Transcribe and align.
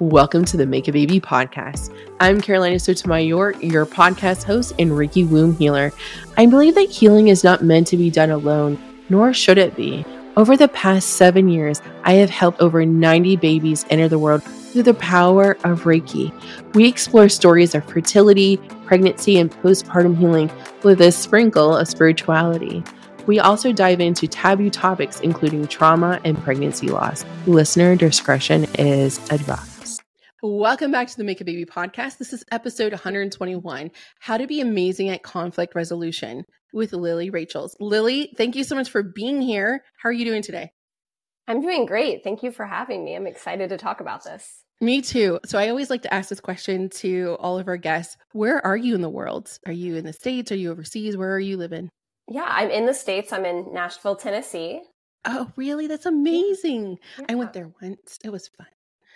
Welcome 0.00 0.44
to 0.44 0.56
the 0.56 0.64
Make 0.64 0.86
a 0.86 0.92
Baby 0.92 1.18
podcast. 1.20 1.92
I'm 2.20 2.40
Carolina 2.40 2.78
Sotomayor, 2.78 3.54
your 3.60 3.84
podcast 3.84 4.44
host 4.44 4.72
and 4.78 4.92
Reiki 4.92 5.28
womb 5.28 5.56
healer. 5.56 5.90
I 6.36 6.46
believe 6.46 6.76
that 6.76 6.88
healing 6.88 7.26
is 7.26 7.42
not 7.42 7.64
meant 7.64 7.88
to 7.88 7.96
be 7.96 8.08
done 8.08 8.30
alone, 8.30 8.80
nor 9.08 9.34
should 9.34 9.58
it 9.58 9.74
be. 9.74 10.04
Over 10.36 10.56
the 10.56 10.68
past 10.68 11.14
seven 11.14 11.48
years, 11.48 11.82
I 12.04 12.12
have 12.12 12.30
helped 12.30 12.60
over 12.60 12.86
90 12.86 13.34
babies 13.38 13.84
enter 13.90 14.06
the 14.06 14.20
world 14.20 14.44
through 14.44 14.84
the 14.84 14.94
power 14.94 15.58
of 15.64 15.82
Reiki. 15.82 16.32
We 16.74 16.86
explore 16.86 17.28
stories 17.28 17.74
of 17.74 17.84
fertility, 17.84 18.58
pregnancy, 18.86 19.36
and 19.36 19.50
postpartum 19.50 20.16
healing 20.16 20.48
with 20.84 21.00
a 21.00 21.10
sprinkle 21.10 21.76
of 21.76 21.88
spirituality. 21.88 22.84
We 23.26 23.40
also 23.40 23.72
dive 23.72 23.98
into 24.00 24.28
taboo 24.28 24.70
topics, 24.70 25.18
including 25.18 25.66
trauma 25.66 26.20
and 26.22 26.40
pregnancy 26.40 26.86
loss. 26.86 27.24
Listener 27.48 27.96
discretion 27.96 28.68
is 28.78 29.18
advised. 29.32 29.77
Welcome 30.40 30.92
back 30.92 31.08
to 31.08 31.16
the 31.16 31.24
Make 31.24 31.40
a 31.40 31.44
Baby 31.44 31.64
podcast. 31.64 32.18
This 32.18 32.32
is 32.32 32.44
episode 32.52 32.92
121 32.92 33.90
How 34.20 34.36
to 34.36 34.46
Be 34.46 34.60
Amazing 34.60 35.08
at 35.08 35.24
Conflict 35.24 35.74
Resolution 35.74 36.44
with 36.72 36.92
Lilly 36.92 37.28
Rachels. 37.28 37.76
Lilly, 37.80 38.32
thank 38.36 38.54
you 38.54 38.62
so 38.62 38.76
much 38.76 38.88
for 38.88 39.02
being 39.02 39.42
here. 39.42 39.82
How 40.00 40.10
are 40.10 40.12
you 40.12 40.24
doing 40.24 40.42
today? 40.42 40.70
I'm 41.48 41.60
doing 41.60 41.86
great. 41.86 42.22
Thank 42.22 42.44
you 42.44 42.52
for 42.52 42.64
having 42.64 43.04
me. 43.04 43.16
I'm 43.16 43.26
excited 43.26 43.70
to 43.70 43.78
talk 43.78 44.00
about 44.00 44.22
this. 44.22 44.62
Me 44.80 45.02
too. 45.02 45.40
So 45.44 45.58
I 45.58 45.70
always 45.70 45.90
like 45.90 46.02
to 46.02 46.14
ask 46.14 46.28
this 46.28 46.38
question 46.38 46.88
to 46.90 47.36
all 47.40 47.58
of 47.58 47.66
our 47.66 47.76
guests 47.76 48.16
Where 48.30 48.64
are 48.64 48.76
you 48.76 48.94
in 48.94 49.00
the 49.00 49.10
world? 49.10 49.50
Are 49.66 49.72
you 49.72 49.96
in 49.96 50.04
the 50.04 50.12
States? 50.12 50.52
Are 50.52 50.56
you 50.56 50.70
overseas? 50.70 51.16
Where 51.16 51.34
are 51.34 51.40
you 51.40 51.56
living? 51.56 51.90
Yeah, 52.28 52.46
I'm 52.46 52.70
in 52.70 52.86
the 52.86 52.94
States. 52.94 53.32
I'm 53.32 53.44
in 53.44 53.72
Nashville, 53.72 54.14
Tennessee. 54.14 54.82
Oh, 55.24 55.50
really? 55.56 55.88
That's 55.88 56.06
amazing. 56.06 56.98
Yeah. 57.18 57.26
I 57.28 57.34
went 57.34 57.54
there 57.54 57.72
once. 57.82 58.18
It 58.22 58.30
was 58.30 58.46
fun. 58.56 58.68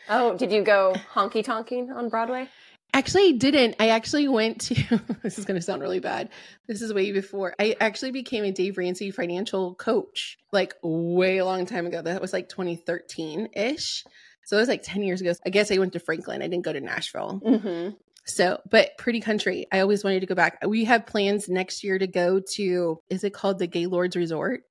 Oh, 0.08 0.36
did 0.36 0.52
you 0.52 0.62
go 0.62 0.94
honky 1.14 1.44
tonking 1.44 1.94
on 1.94 2.08
Broadway? 2.08 2.48
Actually, 2.94 3.28
I 3.28 3.32
didn't. 3.32 3.76
I 3.80 3.88
actually 3.88 4.28
went 4.28 4.60
to, 4.62 5.00
this 5.22 5.38
is 5.38 5.46
going 5.46 5.58
to 5.58 5.64
sound 5.64 5.80
really 5.80 6.00
bad. 6.00 6.28
This 6.68 6.82
is 6.82 6.92
way 6.92 7.10
before. 7.12 7.54
I 7.58 7.74
actually 7.80 8.10
became 8.10 8.44
a 8.44 8.52
Dave 8.52 8.76
Ramsey 8.76 9.10
financial 9.10 9.74
coach 9.74 10.38
like 10.52 10.74
way 10.82 11.38
a 11.38 11.44
long 11.44 11.64
time 11.64 11.86
ago. 11.86 12.02
That 12.02 12.20
was 12.20 12.34
like 12.34 12.50
2013 12.50 13.48
ish. 13.54 14.04
So 14.44 14.56
it 14.56 14.60
was 14.60 14.68
like 14.68 14.82
10 14.82 15.02
years 15.02 15.20
ago. 15.22 15.32
I 15.46 15.50
guess 15.50 15.72
I 15.72 15.78
went 15.78 15.94
to 15.94 16.00
Franklin. 16.00 16.42
I 16.42 16.48
didn't 16.48 16.64
go 16.64 16.72
to 16.72 16.80
Nashville. 16.80 17.40
Mm-hmm. 17.44 17.94
So, 18.24 18.60
but 18.68 18.96
pretty 18.98 19.20
country. 19.20 19.66
I 19.72 19.80
always 19.80 20.04
wanted 20.04 20.20
to 20.20 20.26
go 20.26 20.34
back. 20.34 20.58
We 20.66 20.84
have 20.84 21.06
plans 21.06 21.48
next 21.48 21.82
year 21.82 21.98
to 21.98 22.06
go 22.06 22.40
to, 22.54 23.00
is 23.08 23.24
it 23.24 23.32
called 23.32 23.58
the 23.58 23.66
Gaylord's 23.66 24.16
Resort? 24.16 24.62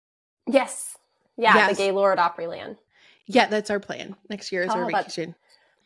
Yes. 0.48 0.96
Yeah, 1.38 1.56
yes. 1.56 1.78
the 1.78 1.84
Gaylord 1.84 2.20
Opryland. 2.20 2.78
Yeah, 3.34 3.48
that's 3.48 3.70
our 3.70 3.80
plan. 3.80 4.16
Next 4.30 4.52
year 4.52 4.64
is 4.64 4.70
our 4.70 4.84
oh, 4.84 4.88
vacation. 4.88 5.36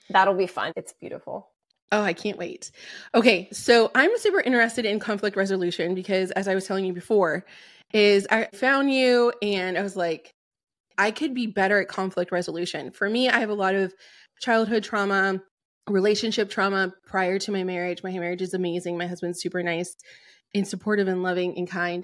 That'll 0.10 0.34
be 0.34 0.48
fun. 0.48 0.74
It's 0.76 0.94
beautiful. 0.94 1.50
Oh, 1.92 2.02
I 2.02 2.14
can't 2.14 2.38
wait. 2.38 2.72
Okay, 3.14 3.48
so 3.52 3.92
I'm 3.94 4.18
super 4.18 4.42
interested 4.42 4.86
in 4.86 5.00
conflict 5.00 5.38
resolution 5.38 5.94
because 5.94 6.32
as 6.32 6.48
I 6.48 6.56
was 6.56 6.66
telling 6.66 6.86
you 6.86 6.94
before, 6.94 7.46
is 7.94 8.28
I 8.32 8.50
found 8.54 8.92
you 8.92 9.32
and 9.42 9.78
I 9.78 9.84
was 9.84 9.96
like, 9.96 10.32
I 10.98 11.12
could 11.12 11.34
be 11.34 11.46
better 11.46 11.80
at 11.80 11.88
conflict 11.88 12.32
resolution. 12.32 12.92
For 12.92 13.10
me, 13.10 13.30
I 13.30 13.40
have 13.40 13.50
a 13.50 13.54
lot 13.56 13.76
of 13.76 13.94
childhood 14.42 14.84
trauma, 14.84 15.42
relationship 15.88 16.50
trauma 16.50 16.94
prior 17.06 17.38
to 17.40 17.52
my 17.52 17.64
marriage. 17.64 18.02
My 18.04 18.12
marriage 18.12 18.42
is 18.42 18.54
amazing. 18.54 18.98
My 18.98 19.08
husband's 19.08 19.42
super 19.42 19.62
nice 19.62 19.96
and 20.56 20.68
supportive 20.68 21.08
and 21.08 21.22
loving 21.22 21.58
and 21.58 21.70
kind. 21.70 22.04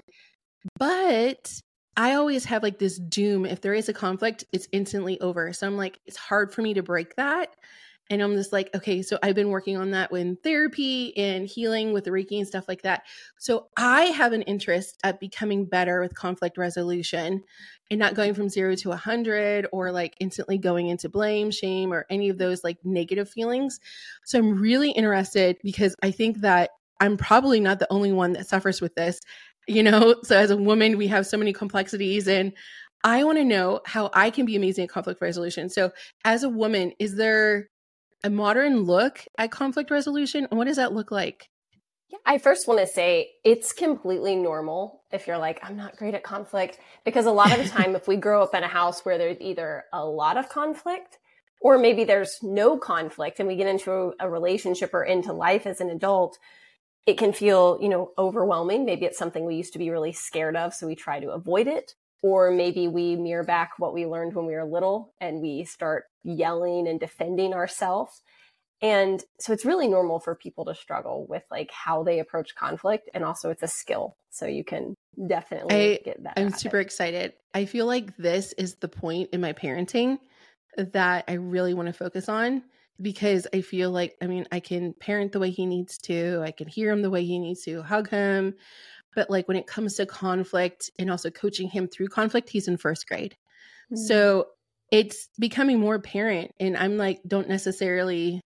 But 0.78 1.52
I 1.96 2.14
always 2.14 2.44
have 2.46 2.62
like 2.62 2.78
this 2.78 2.98
doom. 2.98 3.44
If 3.44 3.60
there 3.60 3.74
is 3.74 3.88
a 3.88 3.92
conflict, 3.92 4.44
it's 4.52 4.68
instantly 4.72 5.20
over. 5.20 5.52
So 5.52 5.66
I'm 5.66 5.76
like, 5.76 6.00
it's 6.06 6.16
hard 6.16 6.52
for 6.52 6.62
me 6.62 6.74
to 6.74 6.82
break 6.82 7.16
that. 7.16 7.54
And 8.10 8.20
I'm 8.20 8.34
just 8.34 8.52
like, 8.52 8.68
okay, 8.74 9.00
so 9.00 9.18
I've 9.22 9.34
been 9.34 9.48
working 9.48 9.76
on 9.76 9.92
that 9.92 10.10
with 10.10 10.42
therapy 10.42 11.16
and 11.16 11.46
healing 11.46 11.92
with 11.92 12.04
the 12.04 12.10
Reiki 12.10 12.38
and 12.38 12.46
stuff 12.46 12.66
like 12.68 12.82
that. 12.82 13.04
So 13.38 13.68
I 13.76 14.02
have 14.02 14.32
an 14.32 14.42
interest 14.42 14.98
at 15.04 15.20
becoming 15.20 15.64
better 15.64 16.00
with 16.00 16.14
conflict 16.14 16.58
resolution 16.58 17.42
and 17.90 17.98
not 17.98 18.14
going 18.14 18.34
from 18.34 18.48
zero 18.48 18.74
to 18.76 18.90
a 18.90 18.96
hundred 18.96 19.66
or 19.72 19.92
like 19.92 20.14
instantly 20.20 20.58
going 20.58 20.88
into 20.88 21.08
blame, 21.08 21.50
shame, 21.50 21.92
or 21.92 22.04
any 22.10 22.28
of 22.28 22.38
those 22.38 22.64
like 22.64 22.78
negative 22.84 23.30
feelings. 23.30 23.80
So 24.24 24.38
I'm 24.38 24.60
really 24.60 24.90
interested 24.90 25.56
because 25.62 25.94
I 26.02 26.10
think 26.10 26.40
that 26.40 26.70
I'm 27.00 27.16
probably 27.16 27.60
not 27.60 27.78
the 27.78 27.92
only 27.92 28.12
one 28.12 28.32
that 28.34 28.46
suffers 28.46 28.80
with 28.80 28.94
this 28.94 29.20
you 29.66 29.82
know 29.82 30.16
so 30.22 30.36
as 30.36 30.50
a 30.50 30.56
woman 30.56 30.96
we 30.96 31.06
have 31.08 31.26
so 31.26 31.36
many 31.36 31.52
complexities 31.52 32.28
and 32.28 32.52
i 33.04 33.24
want 33.24 33.38
to 33.38 33.44
know 33.44 33.80
how 33.86 34.10
i 34.14 34.30
can 34.30 34.46
be 34.46 34.56
amazing 34.56 34.84
at 34.84 34.90
conflict 34.90 35.20
resolution 35.20 35.68
so 35.68 35.90
as 36.24 36.42
a 36.42 36.48
woman 36.48 36.92
is 36.98 37.16
there 37.16 37.68
a 38.24 38.30
modern 38.30 38.82
look 38.82 39.24
at 39.38 39.50
conflict 39.50 39.90
resolution 39.90 40.46
and 40.50 40.58
what 40.58 40.66
does 40.66 40.76
that 40.76 40.92
look 40.92 41.10
like 41.10 41.48
yeah, 42.12 42.18
I 42.26 42.36
first 42.36 42.68
want 42.68 42.78
to 42.78 42.86
say 42.86 43.30
it's 43.42 43.72
completely 43.72 44.36
normal 44.36 45.02
if 45.12 45.26
you're 45.26 45.38
like, 45.38 45.60
I'm 45.62 45.78
not 45.78 45.96
great 45.96 46.14
at 46.14 46.22
conflict. 46.22 46.78
Because 47.06 47.24
a 47.24 47.32
lot 47.32 47.52
of 47.52 47.64
the 47.64 47.70
time, 47.82 47.96
if 47.96 48.06
we 48.06 48.16
grow 48.16 48.42
up 48.42 48.54
in 48.54 48.62
a 48.62 48.68
house 48.68 49.02
where 49.04 49.16
there's 49.16 49.40
either 49.40 49.84
a 49.94 50.04
lot 50.04 50.36
of 50.36 50.50
conflict 50.50 51.18
or 51.62 51.78
maybe 51.78 52.04
there's 52.04 52.38
no 52.42 52.76
conflict 52.76 53.38
and 53.38 53.48
we 53.48 53.56
get 53.56 53.66
into 53.66 54.12
a 54.20 54.28
relationship 54.28 54.92
or 54.92 55.04
into 55.04 55.32
life 55.32 55.66
as 55.66 55.80
an 55.80 55.88
adult, 55.88 56.38
it 57.06 57.18
can 57.18 57.32
feel, 57.32 57.78
you 57.80 57.88
know, 57.88 58.12
overwhelming. 58.16 58.84
Maybe 58.84 59.06
it's 59.06 59.18
something 59.18 59.44
we 59.44 59.56
used 59.56 59.72
to 59.72 59.78
be 59.78 59.90
really 59.90 60.12
scared 60.12 60.56
of, 60.56 60.74
so 60.74 60.86
we 60.86 60.94
try 60.94 61.20
to 61.20 61.30
avoid 61.30 61.66
it. 61.66 61.94
Or 62.22 62.52
maybe 62.52 62.86
we 62.86 63.16
mirror 63.16 63.42
back 63.42 63.72
what 63.78 63.92
we 63.92 64.06
learned 64.06 64.34
when 64.34 64.46
we 64.46 64.54
were 64.54 64.64
little 64.64 65.12
and 65.20 65.40
we 65.40 65.64
start 65.64 66.04
yelling 66.22 66.86
and 66.86 67.00
defending 67.00 67.52
ourselves. 67.52 68.22
And 68.80 69.22
so 69.40 69.52
it's 69.52 69.64
really 69.64 69.88
normal 69.88 70.20
for 70.20 70.36
people 70.36 70.64
to 70.66 70.74
struggle 70.74 71.26
with 71.28 71.42
like 71.50 71.70
how 71.72 72.04
they 72.04 72.20
approach 72.20 72.54
conflict. 72.54 73.10
And 73.12 73.24
also 73.24 73.50
it's 73.50 73.64
a 73.64 73.68
skill. 73.68 74.16
So 74.30 74.46
you 74.46 74.64
can 74.64 74.94
definitely 75.26 75.98
I, 75.98 76.00
get 76.04 76.22
that. 76.22 76.34
I'm 76.36 76.52
super 76.52 76.78
excited. 76.78 77.32
I 77.54 77.64
feel 77.64 77.86
like 77.86 78.16
this 78.16 78.52
is 78.52 78.76
the 78.76 78.88
point 78.88 79.30
in 79.32 79.40
my 79.40 79.52
parenting 79.52 80.18
that 80.76 81.24
I 81.26 81.34
really 81.34 81.74
want 81.74 81.88
to 81.88 81.92
focus 81.92 82.28
on 82.28 82.62
because 83.00 83.46
I 83.52 83.60
feel 83.60 83.90
like, 83.90 84.16
I 84.20 84.26
mean, 84.26 84.46
I 84.52 84.60
can 84.60 84.94
parent 84.94 85.32
the 85.32 85.40
way 85.40 85.50
he 85.50 85.66
needs 85.66 85.98
to, 85.98 86.42
I 86.44 86.50
can 86.50 86.68
hear 86.68 86.90
him 86.90 87.02
the 87.02 87.10
way 87.10 87.24
he 87.24 87.38
needs 87.38 87.62
to, 87.64 87.82
hug 87.82 88.10
him. 88.10 88.54
But 89.14 89.30
like 89.30 89.48
when 89.48 89.56
it 89.56 89.66
comes 89.66 89.96
to 89.96 90.06
conflict 90.06 90.90
and 90.98 91.10
also 91.10 91.30
coaching 91.30 91.68
him 91.68 91.88
through 91.88 92.08
conflict, 92.08 92.48
he's 92.48 92.68
in 92.68 92.76
first 92.76 93.06
grade. 93.06 93.36
Mm-hmm. 93.92 93.96
So 93.96 94.48
it's 94.90 95.28
becoming 95.38 95.80
more 95.80 95.94
apparent. 95.94 96.52
And 96.60 96.76
I'm 96.76 96.96
like, 96.96 97.20
don't 97.26 97.48
necessarily 97.48 98.40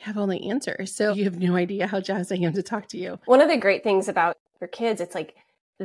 have 0.00 0.18
all 0.18 0.26
the 0.26 0.50
answers. 0.50 0.94
So 0.94 1.12
you 1.14 1.24
have 1.24 1.38
no 1.38 1.56
idea 1.56 1.86
how 1.86 2.00
jazzed 2.00 2.32
I 2.32 2.36
am 2.36 2.52
to 2.54 2.62
talk 2.62 2.88
to 2.88 2.98
you. 2.98 3.18
One 3.26 3.40
of 3.40 3.48
the 3.48 3.56
great 3.56 3.84
things 3.84 4.08
about 4.08 4.36
your 4.60 4.68
kids, 4.68 5.00
it's 5.00 5.14
like 5.14 5.34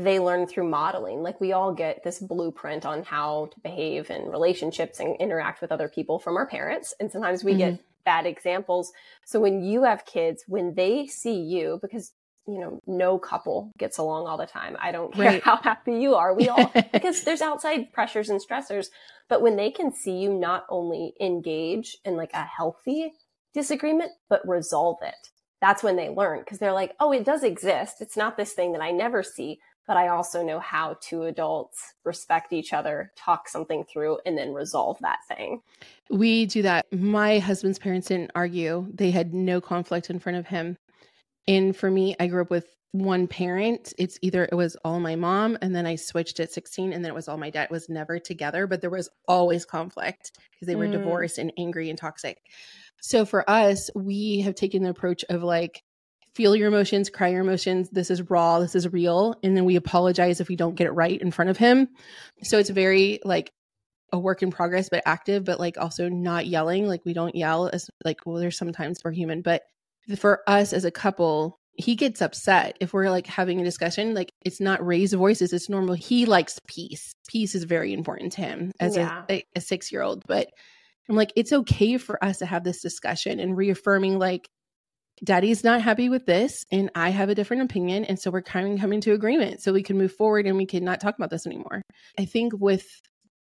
they 0.03 0.19
learn 0.19 0.47
through 0.47 0.69
modeling. 0.69 1.21
Like 1.21 1.39
we 1.39 1.53
all 1.53 1.73
get 1.73 2.03
this 2.03 2.19
blueprint 2.19 2.85
on 2.85 3.03
how 3.03 3.49
to 3.53 3.59
behave 3.61 4.09
in 4.09 4.29
relationships 4.29 4.99
and 4.99 5.15
interact 5.19 5.61
with 5.61 5.71
other 5.71 5.89
people 5.89 6.19
from 6.19 6.37
our 6.37 6.47
parents. 6.47 6.93
And 6.99 7.11
sometimes 7.11 7.43
we 7.43 7.51
mm-hmm. 7.51 7.59
get 7.59 7.79
bad 8.05 8.25
examples. 8.25 8.91
So 9.25 9.39
when 9.39 9.63
you 9.63 9.83
have 9.83 10.05
kids, 10.05 10.43
when 10.47 10.75
they 10.75 11.07
see 11.07 11.39
you, 11.39 11.79
because 11.81 12.13
you 12.47 12.59
know, 12.59 12.81
no 12.87 13.19
couple 13.19 13.73
gets 13.77 13.97
along 13.97 14.25
all 14.25 14.37
the 14.37 14.45
time. 14.45 14.77
I 14.79 14.93
don't 14.93 15.13
care 15.13 15.31
right. 15.31 15.43
how 15.43 15.57
happy 15.57 15.99
you 15.99 16.15
are. 16.15 16.33
We 16.33 16.47
all, 16.47 16.71
because 16.93 17.23
there's 17.23 17.41
outside 17.41 17.91
pressures 17.91 18.29
and 18.29 18.41
stressors. 18.41 18.87
But 19.27 19.41
when 19.41 19.57
they 19.57 19.69
can 19.69 19.93
see 19.93 20.17
you 20.17 20.33
not 20.33 20.65
only 20.69 21.13
engage 21.19 21.97
in 22.05 22.15
like 22.15 22.31
a 22.33 22.45
healthy 22.45 23.11
disagreement, 23.53 24.11
but 24.29 24.47
resolve 24.47 24.99
it, 25.01 25.29
that's 25.59 25.83
when 25.83 25.97
they 25.97 26.09
learn 26.09 26.39
because 26.39 26.59
they're 26.59 26.71
like, 26.71 26.95
oh, 26.99 27.11
it 27.11 27.25
does 27.25 27.43
exist. 27.43 27.97
It's 27.99 28.15
not 28.15 28.37
this 28.37 28.53
thing 28.53 28.71
that 28.71 28.81
I 28.81 28.91
never 28.91 29.23
see, 29.23 29.59
but 29.87 29.97
I 29.97 30.09
also 30.09 30.43
know 30.43 30.59
how 30.59 30.97
two 31.01 31.23
adults 31.23 31.93
respect 32.03 32.51
each 32.51 32.73
other, 32.73 33.11
talk 33.15 33.47
something 33.47 33.85
through, 33.85 34.19
and 34.25 34.37
then 34.37 34.53
resolve 34.53 34.97
that 35.01 35.19
thing. 35.27 35.61
We 36.09 36.45
do 36.45 36.61
that. 36.63 36.85
My 36.91 37.39
husband's 37.39 37.79
parents 37.79 38.07
didn't 38.07 38.31
argue, 38.35 38.87
they 38.93 39.11
had 39.11 39.33
no 39.33 39.61
conflict 39.61 40.09
in 40.09 40.19
front 40.19 40.37
of 40.37 40.47
him. 40.47 40.77
And 41.47 41.75
for 41.75 41.89
me, 41.89 42.15
I 42.19 42.27
grew 42.27 42.41
up 42.41 42.51
with 42.51 42.67
one 42.91 43.27
parent. 43.27 43.93
It's 43.97 44.17
either 44.21 44.45
it 44.45 44.55
was 44.55 44.75
all 44.83 44.99
my 44.99 45.15
mom, 45.15 45.57
and 45.61 45.73
then 45.75 45.85
I 45.85 45.95
switched 45.95 46.39
at 46.39 46.51
16, 46.51 46.91
and 46.91 47.03
then 47.03 47.11
it 47.11 47.15
was 47.15 47.27
all 47.27 47.37
my 47.37 47.49
dad. 47.49 47.65
It 47.65 47.71
was 47.71 47.89
never 47.89 48.19
together, 48.19 48.67
but 48.67 48.81
there 48.81 48.89
was 48.89 49.09
always 49.27 49.65
conflict 49.65 50.31
because 50.51 50.67
they 50.67 50.75
were 50.75 50.87
mm. 50.87 50.93
divorced 50.93 51.37
and 51.37 51.53
angry 51.57 51.89
and 51.89 51.97
toxic. 51.97 52.39
So 53.01 53.25
for 53.25 53.49
us, 53.49 53.89
we 53.95 54.41
have 54.41 54.55
taken 54.55 54.83
the 54.83 54.89
approach 54.89 55.23
of 55.29 55.43
like, 55.43 55.83
feel 56.37 56.55
your 56.55 56.67
emotions, 56.67 57.09
cry 57.09 57.29
your 57.29 57.41
emotions. 57.41 57.89
This 57.89 58.11
is 58.11 58.29
raw, 58.29 58.59
this 58.59 58.75
is 58.75 58.93
real. 58.93 59.33
And 59.41 59.57
then 59.57 59.65
we 59.65 59.75
apologize 59.75 60.39
if 60.39 60.47
we 60.47 60.55
don't 60.55 60.75
get 60.75 60.85
it 60.85 60.91
right 60.91 61.19
in 61.19 61.31
front 61.31 61.49
of 61.49 61.57
him. 61.57 61.89
So 62.43 62.59
it's 62.59 62.69
very 62.69 63.19
like 63.25 63.51
a 64.13 64.19
work 64.19 64.43
in 64.43 64.51
progress, 64.51 64.87
but 64.89 65.01
active, 65.07 65.43
but 65.43 65.59
like 65.59 65.79
also 65.79 66.09
not 66.09 66.45
yelling. 66.45 66.87
Like 66.87 67.01
we 67.05 67.13
don't 67.13 67.35
yell 67.35 67.67
as 67.73 67.89
like, 68.05 68.19
well, 68.23 68.37
there's 68.37 68.55
sometimes 68.55 68.99
we're 69.03 69.13
human, 69.13 69.41
but 69.41 69.63
for 70.19 70.41
us 70.47 70.73
as 70.73 70.85
a 70.85 70.91
couple, 70.91 71.57
he 71.73 71.95
gets 71.95 72.21
upset 72.21 72.77
if 72.79 72.93
we're 72.93 73.09
like 73.09 73.25
having 73.25 73.59
a 73.59 73.63
discussion. 73.63 74.13
Like 74.13 74.31
it's 74.45 74.61
not 74.61 74.85
raised 74.85 75.15
voices, 75.15 75.53
it's 75.53 75.69
normal. 75.69 75.95
He 75.95 76.27
likes 76.27 76.59
peace. 76.67 77.13
Peace 77.27 77.55
is 77.55 77.63
very 77.63 77.93
important 77.93 78.33
to 78.33 78.41
him 78.41 78.73
as 78.79 78.95
yeah. 78.95 79.23
a, 79.27 79.33
a, 79.33 79.43
a 79.55 79.61
six 79.61 79.91
year 79.91 80.03
old, 80.03 80.23
but 80.27 80.47
I'm 81.09 81.15
like, 81.15 81.33
it's 81.35 81.53
okay 81.53 81.97
for 81.97 82.23
us 82.23 82.37
to 82.39 82.45
have 82.45 82.63
this 82.63 82.81
discussion 82.81 83.39
and 83.39 83.55
reaffirming, 83.55 84.19
like, 84.19 84.49
daddy's 85.23 85.63
not 85.63 85.81
happy 85.81 86.09
with 86.09 86.25
this 86.25 86.65
and 86.71 86.91
I 86.95 87.09
have 87.09 87.29
a 87.29 87.35
different 87.35 87.63
opinion. 87.63 88.05
And 88.05 88.19
so 88.19 88.31
we're 88.31 88.41
kind 88.41 88.71
of 88.71 88.79
coming 88.79 89.01
to 89.01 89.13
agreement 89.13 89.61
so 89.61 89.73
we 89.73 89.83
can 89.83 89.97
move 89.97 90.13
forward 90.13 90.45
and 90.45 90.57
we 90.57 90.65
can 90.65 90.83
not 90.83 90.99
talk 90.99 91.15
about 91.15 91.29
this 91.29 91.45
anymore. 91.45 91.81
I 92.19 92.25
think 92.25 92.53
with 92.55 92.85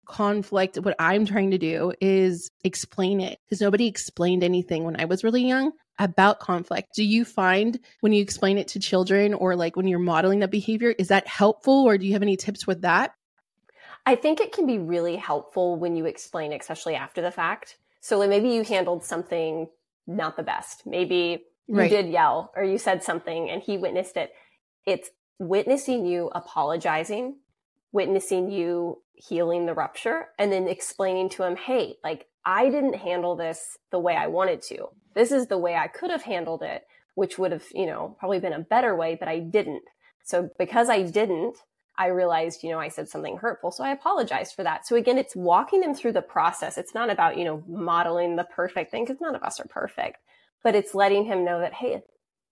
conflict, 0.06 0.76
what 0.76 0.94
I'm 0.98 1.26
trying 1.26 1.50
to 1.50 1.58
do 1.58 1.92
is 2.00 2.50
explain 2.62 3.20
it 3.20 3.38
because 3.44 3.60
nobody 3.60 3.86
explained 3.86 4.44
anything 4.44 4.84
when 4.84 5.00
I 5.00 5.06
was 5.06 5.24
really 5.24 5.46
young 5.46 5.72
about 5.98 6.40
conflict. 6.40 6.88
Do 6.94 7.04
you 7.04 7.24
find 7.24 7.78
when 8.00 8.12
you 8.12 8.22
explain 8.22 8.58
it 8.58 8.68
to 8.68 8.80
children 8.80 9.34
or 9.34 9.56
like 9.56 9.76
when 9.76 9.86
you're 9.86 9.98
modeling 9.98 10.40
that 10.40 10.50
behavior, 10.50 10.94
is 10.98 11.08
that 11.08 11.26
helpful 11.26 11.84
or 11.84 11.98
do 11.98 12.06
you 12.06 12.12
have 12.12 12.22
any 12.22 12.36
tips 12.36 12.66
with 12.66 12.82
that? 12.82 13.12
I 14.06 14.16
think 14.16 14.40
it 14.40 14.52
can 14.52 14.66
be 14.66 14.78
really 14.78 15.16
helpful 15.16 15.76
when 15.76 15.96
you 15.96 16.04
explain, 16.04 16.52
especially 16.52 16.94
after 16.94 17.22
the 17.22 17.30
fact. 17.30 17.78
So 18.00 18.26
maybe 18.28 18.50
you 18.50 18.62
handled 18.62 19.02
something 19.02 19.68
not 20.06 20.36
the 20.36 20.42
best. 20.42 20.84
Maybe 20.84 21.44
right. 21.69 21.90
you 21.90 21.96
did 21.96 22.11
yell 22.11 22.52
or 22.56 22.64
you 22.64 22.78
said 22.78 23.02
something 23.02 23.50
and 23.50 23.62
he 23.62 23.78
witnessed 23.78 24.16
it. 24.16 24.32
It's 24.87 25.11
witnessing 25.38 26.06
you 26.06 26.31
apologizing, 26.34 27.37
witnessing 27.93 28.50
you 28.50 28.99
healing 29.14 29.66
the 29.66 29.75
rupture, 29.75 30.28
and 30.38 30.52
then 30.52 30.69
explaining 30.69 31.28
to 31.31 31.44
him, 31.44 31.56
hey, 31.56 31.94
like 32.02 32.26
I 32.44 32.69
didn't 32.69 32.96
handle 32.96 33.37
this 33.37 33.78
the 33.90 33.99
way 33.99 34.16
I 34.16 34.26
wanted 34.26 34.62
to. 34.62 34.88
This 35.14 35.32
is 35.32 35.46
the 35.46 35.58
way 35.58 35.76
I 35.76 35.87
could 35.87 36.11
have 36.11 36.22
handled 36.22 36.62
it, 36.62 36.82
which 37.14 37.38
would 37.38 37.52
have, 37.52 37.64
you 37.72 37.87
know, 37.87 38.17
probably 38.19 38.40
been 38.40 38.52
a 38.52 38.60
better 38.60 38.94
way, 38.94 39.17
but 39.19 39.28
I 39.28 39.38
didn't. 39.38 39.82
So 40.25 40.50
because 40.58 40.88
I 40.88 41.02
didn't, 41.02 41.56
I 41.96 42.06
realized, 42.06 42.64
you 42.64 42.70
know, 42.70 42.81
I 42.81 42.88
said 42.88 43.08
something 43.08 43.37
hurtful. 43.37 43.70
So 43.70 43.84
I 43.84 43.93
apologized 43.93 44.55
for 44.55 44.64
that. 44.64 44.87
So 44.87 44.96
again, 44.96 45.17
it's 45.17 45.37
walking 45.37 45.81
them 45.81 45.94
through 45.94 46.12
the 46.12 46.22
process. 46.22 46.76
It's 46.76 46.94
not 46.94 47.10
about, 47.10 47.38
you 47.38 47.44
know, 47.44 47.62
modeling 47.69 48.34
the 48.37 48.44
perfect 48.44 48.90
thing 48.90 49.05
because 49.05 49.20
none 49.20 49.37
of 49.37 49.43
us 49.43 49.60
are 49.60 49.69
perfect, 49.69 50.19
but 50.64 50.75
it's 50.75 50.94
letting 50.94 51.25
him 51.25 51.44
know 51.44 51.61
that, 51.61 51.75
hey, 51.75 52.02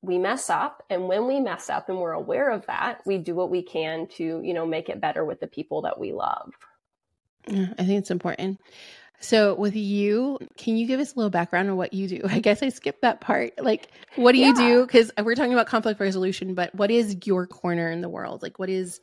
we 0.03 0.19
mess 0.19 0.51
up. 0.51 0.83
And 0.91 1.09
when 1.09 1.27
we 1.27 1.41
mess 1.41 1.71
up 1.71 1.89
and 1.89 1.99
we're 1.99 2.13
aware 2.13 2.51
of 2.51 2.67
that, 2.67 3.01
we 3.07 3.19
do 3.19 3.35
what 3.35 3.51
we 3.51 3.63
can 3.63 4.07
to, 4.17 4.41
you 4.45 4.53
know, 4.53 4.67
make 4.67 4.89
it 4.89 5.01
better 5.01 5.25
with 5.25 5.41
the 5.41 5.47
people 5.47 5.83
that 5.83 5.99
we 5.99 6.13
love. 6.13 6.53
Yeah, 7.49 7.69
I 7.79 7.85
think 7.85 7.99
it's 7.99 8.11
important. 8.11 8.61
So, 9.21 9.55
with 9.55 9.77
you, 9.77 10.39
can 10.57 10.77
you 10.77 10.85
give 10.85 10.99
us 10.99 11.15
a 11.15 11.17
little 11.17 11.31
background 11.31 11.71
on 11.71 11.77
what 11.77 11.93
you 11.93 12.09
do? 12.09 12.21
I 12.29 12.41
guess 12.41 12.63
I 12.63 12.69
skipped 12.69 13.03
that 13.03 13.21
part. 13.21 13.53
Like, 13.59 13.89
what 14.17 14.33
do 14.33 14.39
yeah. 14.39 14.49
you 14.49 14.55
do? 14.57 14.87
Because 14.87 15.11
we're 15.23 15.37
talking 15.37 15.53
about 15.53 15.69
conflict 15.69 16.01
resolution, 16.01 16.55
but 16.55 16.75
what 16.75 16.91
is 16.91 17.17
your 17.25 17.47
corner 17.47 17.91
in 17.91 18.01
the 18.01 18.09
world? 18.09 18.43
Like, 18.43 18.59
what 18.59 18.69
is 18.69 19.01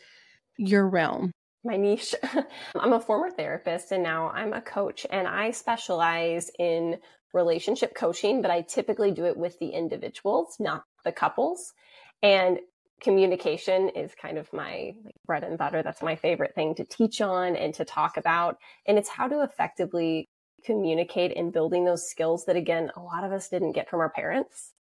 your 0.57 0.87
realm? 0.87 1.31
My 1.63 1.77
niche. 1.77 2.13
I'm 2.75 2.93
a 2.93 2.99
former 2.99 3.31
therapist 3.31 3.91
and 3.91 4.03
now 4.03 4.29
I'm 4.29 4.53
a 4.53 4.61
coach, 4.61 5.05
and 5.09 5.27
I 5.27 5.51
specialize 5.51 6.51
in 6.59 6.97
relationship 7.33 7.95
coaching, 7.95 8.41
but 8.41 8.51
I 8.51 8.61
typically 8.61 9.11
do 9.11 9.25
it 9.25 9.37
with 9.37 9.57
the 9.59 9.69
individuals, 9.69 10.55
not 10.59 10.83
the 11.03 11.11
couples. 11.11 11.73
And 12.21 12.59
communication 13.01 13.89
is 13.89 14.13
kind 14.15 14.37
of 14.37 14.51
my 14.51 14.93
bread 15.25 15.43
and 15.43 15.57
butter. 15.57 15.81
That's 15.83 16.01
my 16.01 16.15
favorite 16.15 16.55
thing 16.55 16.75
to 16.75 16.83
teach 16.83 17.21
on 17.21 17.55
and 17.55 17.73
to 17.75 17.85
talk 17.85 18.17
about. 18.17 18.57
And 18.85 18.97
it's 18.97 19.09
how 19.09 19.27
to 19.27 19.43
effectively 19.43 20.27
communicate 20.65 21.37
and 21.37 21.53
building 21.53 21.85
those 21.85 22.09
skills 22.09 22.45
that, 22.45 22.57
again, 22.57 22.91
a 22.95 22.99
lot 22.99 23.23
of 23.23 23.31
us 23.31 23.49
didn't 23.49 23.71
get 23.71 23.89
from 23.89 24.01
our 24.01 24.09
parents 24.09 24.73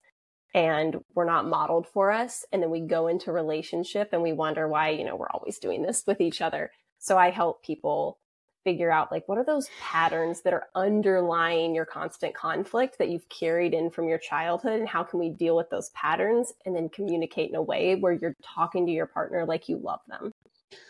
and 0.55 0.97
were 1.15 1.27
not 1.27 1.47
modeled 1.47 1.87
for 1.87 2.11
us. 2.11 2.47
And 2.51 2.63
then 2.63 2.71
we 2.71 2.81
go 2.81 3.09
into 3.09 3.33
relationship 3.33 4.11
and 4.13 4.23
we 4.23 4.33
wonder 4.33 4.67
why, 4.67 4.91
you 4.91 5.05
know, 5.05 5.17
we're 5.17 5.29
always 5.29 5.59
doing 5.59 5.83
this 5.83 6.05
with 6.07 6.21
each 6.21 6.41
other. 6.41 6.71
So 6.99 7.19
I 7.19 7.31
help 7.31 7.63
people 7.63 8.19
figure 8.67 8.91
out 8.91 9.13
like 9.13 9.23
what 9.29 9.39
are 9.39 9.45
those 9.45 9.71
patterns 9.81 10.41
that 10.41 10.53
are 10.53 10.67
underlying 10.75 11.73
your 11.73 11.85
constant 11.85 12.35
conflict 12.35 12.99
that 12.99 13.09
you've 13.09 13.29
carried 13.29 13.73
in 13.73 13.89
from 13.89 14.09
your 14.09 14.19
childhood 14.19 14.81
and 14.81 14.89
how 14.89 15.05
can 15.05 15.21
we 15.21 15.29
deal 15.31 15.55
with 15.55 15.71
those 15.71 15.91
patterns 15.91 16.53
and 16.65 16.75
then 16.75 16.89
communicate 16.89 17.49
in 17.49 17.55
a 17.55 17.63
way 17.63 17.95
where 17.95 18.15
you're 18.15 18.35
talking 18.43 18.85
to 18.85 18.91
your 18.91 19.07
partner 19.07 19.47
like 19.47 19.69
you 19.69 19.79
love 19.79 20.01
them? 20.09 20.33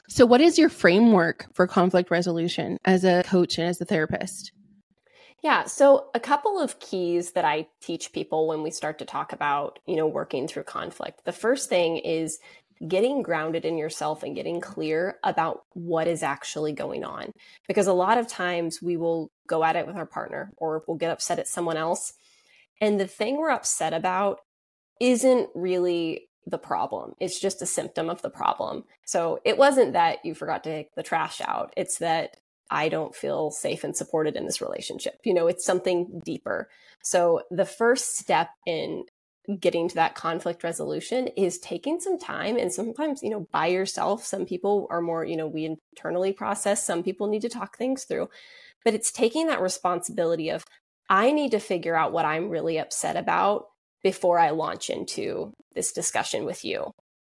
So 0.09 0.25
what 0.25 0.41
is 0.41 0.59
your 0.59 0.71
framework 0.71 1.45
for 1.53 1.67
conflict 1.67 2.11
resolution 2.11 2.79
as 2.87 3.05
a 3.05 3.23
coach 3.25 3.59
and 3.59 3.69
as 3.69 3.79
a 3.79 3.85
therapist? 3.85 4.53
Yeah 5.43 5.65
so 5.65 6.09
a 6.15 6.19
couple 6.19 6.59
of 6.59 6.81
keys 6.81 7.33
that 7.33 7.45
i 7.45 7.69
teach 7.83 8.11
people 8.13 8.49
when 8.49 8.63
we 8.63 8.71
start 8.71 8.99
to 9.01 9.05
talk 9.05 9.35
about 9.35 9.79
you 9.87 9.97
know 9.97 10.07
working 10.07 10.49
through 10.49 10.63
conflict. 10.63 11.27
The 11.27 11.33
first 11.33 11.69
thing 11.69 11.99
is 11.99 12.39
getting 12.87 13.23
grounded 13.23 13.65
in 13.65 13.79
yourself 13.79 14.23
and 14.23 14.35
getting 14.35 14.61
clear 14.61 15.19
about 15.25 15.63
what 15.73 16.07
is 16.07 16.23
actually 16.23 16.73
going 16.73 17.05
on. 17.05 17.33
Because 17.69 17.87
a 17.87 17.93
lot 17.93 18.19
of 18.19 18.29
times 18.29 18.83
we 18.83 18.97
will 18.97 19.31
go 19.47 19.65
at 19.65 19.77
it 19.77 19.87
with 19.87 19.97
our 19.97 20.07
partner 20.07 20.53
or 20.57 20.83
we'll 20.87 20.97
get 20.97 21.11
upset 21.11 21.39
at 21.39 21.49
someone 21.49 21.77
else. 21.77 22.13
And 22.81 23.01
the 23.01 23.07
thing 23.07 23.37
we're 23.37 23.51
upset 23.51 23.95
about 23.95 24.41
isn't 25.01 25.49
really 25.55 26.29
the 26.47 26.59
problem. 26.59 27.15
It's 27.21 27.41
just 27.41 27.63
a 27.63 27.67
symptom 27.67 28.09
of 28.09 28.23
the 28.23 28.31
problem. 28.31 28.85
So 29.05 29.41
it 29.45 29.59
wasn't 29.59 29.95
that 29.95 30.25
you 30.25 30.35
forgot 30.35 30.65
to 30.65 30.71
take 30.71 30.95
the 30.95 31.03
trash 31.03 31.41
out. 31.41 31.73
It's 31.77 31.99
that 31.99 32.37
I 32.71 32.89
don't 32.89 33.15
feel 33.15 33.51
safe 33.51 33.85
and 33.85 33.97
supported 33.97 34.37
in 34.37 34.45
this 34.45 34.61
relationship. 34.61 35.19
You 35.25 35.35
know, 35.35 35.47
it's 35.47 35.65
something 35.65 36.21
deeper. 36.25 36.69
So 37.03 37.43
the 37.51 37.65
first 37.65 38.17
step 38.17 38.49
in 38.67 39.05
getting 39.61 39.89
to 39.89 39.95
that 39.95 40.15
conflict 40.15 40.65
resolution 40.65 41.29
is 41.37 41.59
taking 41.59 42.01
some 42.01 42.19
time 42.19 42.57
and 42.57 42.73
sometimes 42.73 43.23
you 43.23 43.31
know 43.31 43.47
by 43.53 43.67
yourself 43.67 44.25
some 44.25 44.45
people 44.45 44.87
are 44.91 45.01
more 45.01 45.25
you 45.25 45.37
know 45.37 45.47
we 45.47 45.65
internally 45.65 46.33
process 46.33 46.85
some 46.85 47.03
people 47.03 47.29
need 47.29 47.43
to 47.43 47.49
talk 47.49 47.77
things 47.77 48.05
through 48.05 48.29
but 48.85 48.95
it's 48.95 49.13
taking 49.13 49.47
that 49.47 49.61
responsibility 49.61 50.49
of 50.49 50.65
i 51.09 51.31
need 51.31 51.53
to 51.53 51.61
figure 51.61 51.97
out 51.97 52.13
what 52.13 52.25
i'm 52.25 52.49
really 52.49 52.79
upset 52.79 53.17
about 53.17 53.67
before 54.03 54.39
i 54.39 54.51
launch 54.51 54.91
into 54.91 55.53
this 55.75 55.93
discussion 55.93 56.45
with 56.45 56.65
you 56.65 56.91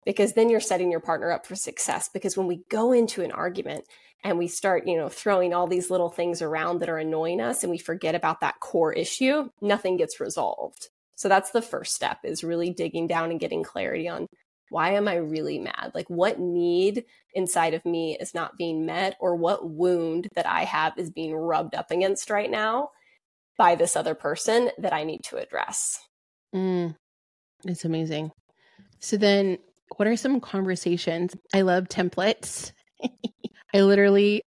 because 0.06 0.34
then 0.34 0.50
you're 0.50 0.62
setting 0.62 0.90
your 0.90 1.02
partner 1.02 1.32
up 1.32 1.46
for 1.46 1.56
success 1.56 2.10
because 2.14 2.38
when 2.38 2.48
we 2.48 2.64
go 2.70 2.94
into 2.94 3.22
an 3.22 3.32
argument 3.34 3.84
and 4.24 4.38
we 4.38 4.48
start 4.48 4.88
you 4.88 4.96
know 4.98 5.10
throwing 5.10 5.54
all 5.54 5.68
these 5.68 5.90
little 5.90 6.10
things 6.10 6.42
around 6.42 6.80
that 6.80 6.90
are 6.90 6.98
annoying 6.98 7.42
us 7.42 7.64
and 7.64 7.70
we 7.70 7.78
forget 7.78 8.16
about 8.16 8.40
that 8.40 8.60
core 8.62 8.94
issue 8.94 9.50
nothing 9.62 9.98
gets 9.98 10.22
resolved 10.22 10.88
so 11.18 11.28
that's 11.28 11.50
the 11.50 11.64
first 11.64 11.96
step 11.96 12.20
is 12.24 12.44
really 12.44 12.70
digging 12.70 13.08
down 13.08 13.32
and 13.32 13.40
getting 13.40 13.64
clarity 13.64 14.08
on 14.08 14.28
why 14.70 14.92
am 14.92 15.08
I 15.08 15.16
really 15.16 15.60
mad? 15.60 15.92
Like 15.96 16.10
what 16.10 16.40
need 16.40 17.06
inside 17.34 17.74
of 17.74 17.86
me 17.86 18.18
is 18.20 18.36
not 18.36 18.58
being 18.58 18.86
met 18.86 19.16
or 19.20 19.36
what 19.36 19.68
wound 19.68 20.28
that 20.36 20.46
I 20.46 20.64
have 20.66 20.94
is 20.98 21.10
being 21.10 21.34
rubbed 21.34 21.74
up 21.74 21.90
against 21.90 22.30
right 22.30 22.52
now 22.52 22.90
by 23.58 23.76
this 23.76 23.96
other 23.96 24.14
person 24.14 24.70
that 24.78 24.94
I 24.94 25.04
need 25.06 25.24
to 25.26 25.38
address. 25.38 26.00
Mm, 26.54 26.96
it's 27.66 27.86
amazing. 27.86 28.32
So 29.00 29.18
then 29.18 29.58
what 29.96 30.08
are 30.08 30.18
some 30.18 30.40
conversations? 30.40 31.36
I 31.54 31.62
love 31.62 31.86
templates. 31.86 32.74
I 33.74 33.82
literally 33.82 34.44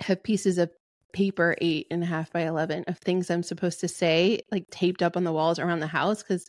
have 0.00 0.22
pieces 0.22 0.56
of 0.56 0.70
paper 1.12 1.56
eight 1.60 1.86
and 1.90 2.02
a 2.02 2.06
half 2.06 2.32
by 2.32 2.42
11 2.42 2.84
of 2.86 2.98
things 2.98 3.30
I'm 3.30 3.42
supposed 3.42 3.80
to 3.80 3.88
say, 3.88 4.40
like 4.50 4.70
taped 4.70 5.02
up 5.02 5.16
on 5.16 5.24
the 5.24 5.32
walls 5.32 5.58
around 5.58 5.80
the 5.80 5.86
house, 5.86 6.22
because 6.22 6.46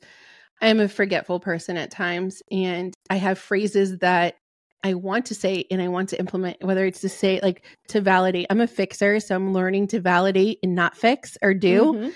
I'm 0.62 0.80
a 0.80 0.88
forgetful 0.88 1.40
person 1.40 1.78
at 1.78 1.92
times. 1.92 2.42
And 2.52 2.94
I 3.10 3.16
have 3.16 3.40
phrases 3.40 4.00
that 4.00 4.36
I 4.84 4.94
want 4.94 5.26
to 5.28 5.36
say 5.36 5.66
and 5.70 5.82
I 5.82 5.90
want 5.90 6.10
to 6.10 6.20
implement, 6.20 6.64
whether 6.64 6.86
it's 6.86 7.02
to 7.02 7.10
say, 7.10 7.40
like 7.42 7.66
to 7.90 8.02
validate. 8.02 8.48
I'm 8.50 8.62
a 8.62 8.68
fixer, 8.68 9.20
so 9.20 9.36
I'm 9.36 9.54
learning 9.54 9.88
to 9.88 10.00
validate 10.00 10.60
and 10.64 10.76
not 10.76 10.96
fix 10.96 11.38
or 11.42 11.54
do. 11.54 11.94
Mm-hmm. 11.94 12.10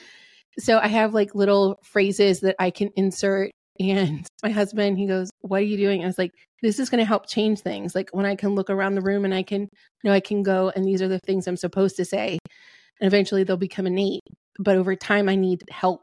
So 0.59 0.77
I 0.77 0.87
have 0.87 1.13
like 1.13 1.35
little 1.35 1.79
phrases 1.83 2.41
that 2.41 2.55
I 2.59 2.69
can 2.69 2.91
insert 2.95 3.51
and 3.91 4.25
my 4.43 4.49
husband, 4.49 4.97
he 4.97 5.07
goes, 5.07 5.29
What 5.41 5.61
are 5.61 5.65
you 5.65 5.77
doing? 5.77 6.03
I 6.03 6.07
was 6.07 6.17
like, 6.17 6.31
This 6.61 6.79
is 6.79 6.89
going 6.89 6.99
to 6.99 7.05
help 7.05 7.27
change 7.27 7.59
things. 7.59 7.95
Like 7.95 8.09
when 8.11 8.25
I 8.25 8.35
can 8.35 8.55
look 8.55 8.69
around 8.69 8.95
the 8.95 9.01
room 9.01 9.25
and 9.25 9.33
I 9.33 9.43
can, 9.43 9.61
you 9.61 9.69
know, 10.03 10.13
I 10.13 10.19
can 10.19 10.43
go 10.43 10.71
and 10.75 10.85
these 10.85 11.01
are 11.01 11.07
the 11.07 11.19
things 11.19 11.47
I'm 11.47 11.57
supposed 11.57 11.95
to 11.97 12.05
say. 12.05 12.39
And 12.99 13.07
eventually 13.07 13.43
they'll 13.43 13.57
become 13.57 13.87
innate. 13.87 14.21
But 14.59 14.77
over 14.77 14.95
time, 14.95 15.29
I 15.29 15.35
need 15.35 15.63
help. 15.69 16.01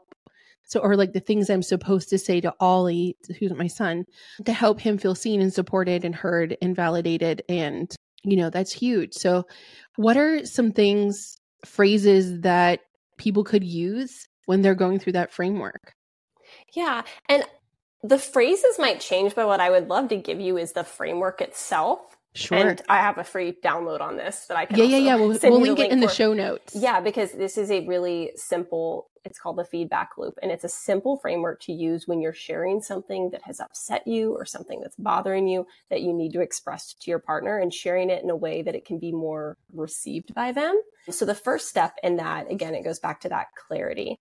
So, 0.65 0.79
or 0.79 0.95
like 0.95 1.13
the 1.13 1.19
things 1.19 1.49
I'm 1.49 1.63
supposed 1.63 2.09
to 2.09 2.17
say 2.17 2.39
to 2.41 2.53
Ollie, 2.59 3.15
who's 3.39 3.53
my 3.53 3.67
son, 3.67 4.05
to 4.45 4.53
help 4.53 4.79
him 4.79 4.97
feel 4.97 5.15
seen 5.15 5.41
and 5.41 5.53
supported 5.53 6.05
and 6.05 6.15
heard 6.15 6.55
and 6.61 6.75
validated. 6.75 7.43
And, 7.49 7.93
you 8.23 8.37
know, 8.37 8.49
that's 8.49 8.71
huge. 8.71 9.13
So, 9.13 9.43
what 9.97 10.17
are 10.17 10.45
some 10.45 10.71
things, 10.71 11.37
phrases 11.65 12.41
that 12.41 12.79
people 13.17 13.43
could 13.43 13.63
use 13.63 14.27
when 14.45 14.61
they're 14.61 14.75
going 14.75 14.99
through 14.99 15.13
that 15.13 15.33
framework? 15.33 15.93
Yeah. 16.73 17.03
And 17.27 17.43
the 18.03 18.17
phrases 18.17 18.77
might 18.79 18.99
change, 18.99 19.35
but 19.35 19.47
what 19.47 19.59
I 19.59 19.69
would 19.69 19.87
love 19.87 20.09
to 20.09 20.17
give 20.17 20.39
you 20.39 20.57
is 20.57 20.73
the 20.73 20.83
framework 20.83 21.41
itself. 21.41 21.99
Sure. 22.33 22.57
And 22.57 22.81
I 22.87 22.99
have 22.99 23.17
a 23.17 23.25
free 23.25 23.51
download 23.51 23.99
on 23.99 24.15
this 24.15 24.45
that 24.45 24.55
I 24.55 24.65
can. 24.65 24.77
Yeah, 24.77 24.85
yeah, 24.85 24.97
yeah. 24.97 25.15
We'll, 25.15 25.37
we'll 25.43 25.59
link, 25.59 25.77
link 25.77 25.79
it 25.79 25.91
in 25.91 25.99
for. 25.99 26.07
the 26.07 26.13
show 26.13 26.33
notes. 26.33 26.73
Yeah, 26.73 27.01
because 27.01 27.33
this 27.33 27.57
is 27.57 27.69
a 27.69 27.85
really 27.85 28.31
simple. 28.35 29.09
It's 29.25 29.37
called 29.37 29.57
the 29.57 29.65
feedback 29.65 30.11
loop, 30.17 30.39
and 30.41 30.49
it's 30.49 30.63
a 30.63 30.69
simple 30.69 31.17
framework 31.17 31.59
to 31.63 31.73
use 31.73 32.07
when 32.07 32.21
you're 32.21 32.33
sharing 32.33 32.81
something 32.81 33.31
that 33.31 33.41
has 33.43 33.59
upset 33.59 34.07
you 34.07 34.31
or 34.33 34.45
something 34.45 34.79
that's 34.79 34.95
bothering 34.95 35.47
you 35.49 35.67
that 35.89 36.01
you 36.01 36.13
need 36.13 36.31
to 36.31 36.39
express 36.39 36.93
to 37.01 37.11
your 37.11 37.19
partner, 37.19 37.59
and 37.59 37.73
sharing 37.73 38.09
it 38.09 38.23
in 38.23 38.29
a 38.29 38.35
way 38.35 38.61
that 38.61 38.75
it 38.75 38.85
can 38.85 38.97
be 38.97 39.11
more 39.11 39.57
received 39.73 40.33
by 40.33 40.53
them. 40.53 40.81
So 41.09 41.25
the 41.25 41.35
first 41.35 41.67
step 41.67 41.97
in 42.01 42.15
that, 42.15 42.49
again, 42.49 42.75
it 42.75 42.85
goes 42.85 42.99
back 42.99 43.19
to 43.21 43.29
that 43.29 43.47
clarity. 43.67 44.17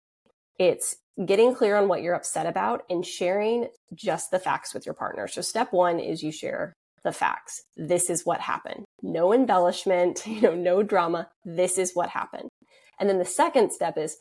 It's 0.58 0.96
getting 1.24 1.54
clear 1.54 1.76
on 1.76 1.88
what 1.88 2.02
you're 2.02 2.14
upset 2.14 2.46
about 2.46 2.82
and 2.88 3.04
sharing 3.04 3.68
just 3.94 4.30
the 4.30 4.38
facts 4.38 4.72
with 4.72 4.86
your 4.86 4.94
partner. 4.94 5.28
So 5.28 5.42
step 5.42 5.72
one 5.72 5.98
is 5.98 6.22
you 6.22 6.32
share 6.32 6.72
the 7.04 7.12
facts. 7.12 7.62
This 7.76 8.10
is 8.10 8.24
what 8.24 8.40
happened. 8.40 8.84
No 9.02 9.32
embellishment, 9.32 10.22
you 10.26 10.40
know, 10.40 10.54
no 10.54 10.82
drama. 10.82 11.28
This 11.44 11.78
is 11.78 11.92
what 11.94 12.10
happened. 12.10 12.48
And 12.98 13.08
then 13.08 13.18
the 13.18 13.24
second 13.24 13.72
step 13.72 13.96
is 13.96 14.16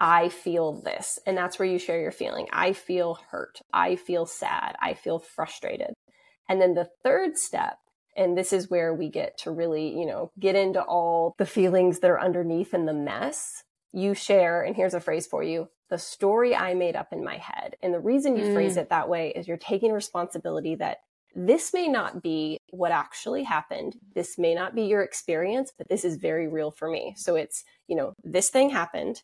I 0.00 0.28
feel 0.28 0.80
this. 0.80 1.18
And 1.26 1.36
that's 1.36 1.58
where 1.58 1.68
you 1.68 1.78
share 1.78 2.00
your 2.00 2.12
feeling. 2.12 2.46
I 2.52 2.72
feel 2.72 3.18
hurt. 3.30 3.60
I 3.72 3.96
feel 3.96 4.26
sad. 4.26 4.76
I 4.80 4.94
feel 4.94 5.18
frustrated. 5.18 5.92
And 6.48 6.60
then 6.60 6.74
the 6.74 6.88
third 7.02 7.36
step, 7.36 7.78
and 8.16 8.38
this 8.38 8.52
is 8.52 8.70
where 8.70 8.94
we 8.94 9.10
get 9.10 9.36
to 9.38 9.50
really, 9.50 9.88
you 9.88 10.06
know, 10.06 10.30
get 10.38 10.54
into 10.54 10.80
all 10.80 11.34
the 11.38 11.46
feelings 11.46 11.98
that 12.00 12.10
are 12.10 12.20
underneath 12.20 12.74
in 12.74 12.86
the 12.86 12.94
mess. 12.94 13.62
You 13.92 14.14
share, 14.14 14.62
and 14.62 14.76
here's 14.76 14.94
a 14.94 15.00
phrase 15.00 15.26
for 15.26 15.42
you 15.42 15.68
the 15.90 15.98
story 15.98 16.54
I 16.54 16.74
made 16.74 16.96
up 16.96 17.12
in 17.12 17.24
my 17.24 17.36
head. 17.36 17.76
And 17.82 17.94
the 17.94 18.00
reason 18.00 18.36
you 18.36 18.44
mm. 18.44 18.54
phrase 18.54 18.76
it 18.76 18.90
that 18.90 19.08
way 19.08 19.32
is 19.34 19.48
you're 19.48 19.56
taking 19.56 19.92
responsibility 19.92 20.74
that 20.76 20.98
this 21.34 21.72
may 21.72 21.88
not 21.88 22.22
be 22.22 22.58
what 22.70 22.90
actually 22.92 23.44
happened. 23.44 23.96
This 24.14 24.38
may 24.38 24.54
not 24.54 24.74
be 24.74 24.82
your 24.82 25.02
experience, 25.02 25.72
but 25.76 25.88
this 25.88 26.04
is 26.04 26.16
very 26.16 26.48
real 26.48 26.70
for 26.70 26.90
me. 26.90 27.14
So 27.16 27.36
it's, 27.36 27.64
you 27.86 27.96
know, 27.96 28.14
this 28.24 28.50
thing 28.50 28.70
happened. 28.70 29.22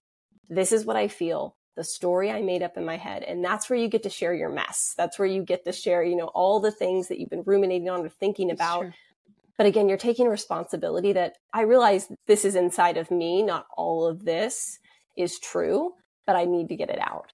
This 0.49 0.71
is 0.73 0.85
what 0.85 0.97
I 0.97 1.09
feel, 1.09 1.57
the 1.77 1.85
story 1.85 2.31
I 2.31 2.43
made 2.43 2.63
up 2.63 2.77
in 2.77 2.85
my 2.85 2.97
head. 2.97 3.23
And 3.25 3.45
that's 3.45 3.69
where 3.69 3.79
you 3.79 3.89
get 3.89 4.03
to 4.05 4.11
share 4.11 4.35
your 4.35 4.51
mess. 4.51 4.95
That's 4.97 5.19
where 5.19 5.27
you 5.27 5.43
get 5.43 5.65
to 5.65 5.73
share, 5.73 6.05
you 6.05 6.17
know, 6.17 6.27
all 6.29 6.61
the 6.61 6.71
things 6.71 7.09
that 7.09 7.19
you've 7.19 7.31
been 7.31 7.43
ruminating 7.45 7.89
on 7.89 8.05
or 8.05 8.09
thinking 8.09 8.51
about. 8.51 8.87
But 9.57 9.67
again, 9.67 9.89
you're 9.89 9.99
taking 9.99 10.29
responsibility 10.29 11.13
that 11.15 11.37
I 11.53 11.63
realize 11.63 12.09
this 12.27 12.45
is 12.45 12.55
inside 12.55 12.97
of 12.97 13.11
me. 13.11 13.43
Not 13.43 13.67
all 13.77 14.07
of 14.07 14.25
this 14.25 14.79
is 15.17 15.39
true, 15.39 15.95
but 16.27 16.37
I 16.37 16.45
need 16.45 16.69
to 16.69 16.77
get 16.77 16.91
it 16.91 17.01
out. 17.01 17.33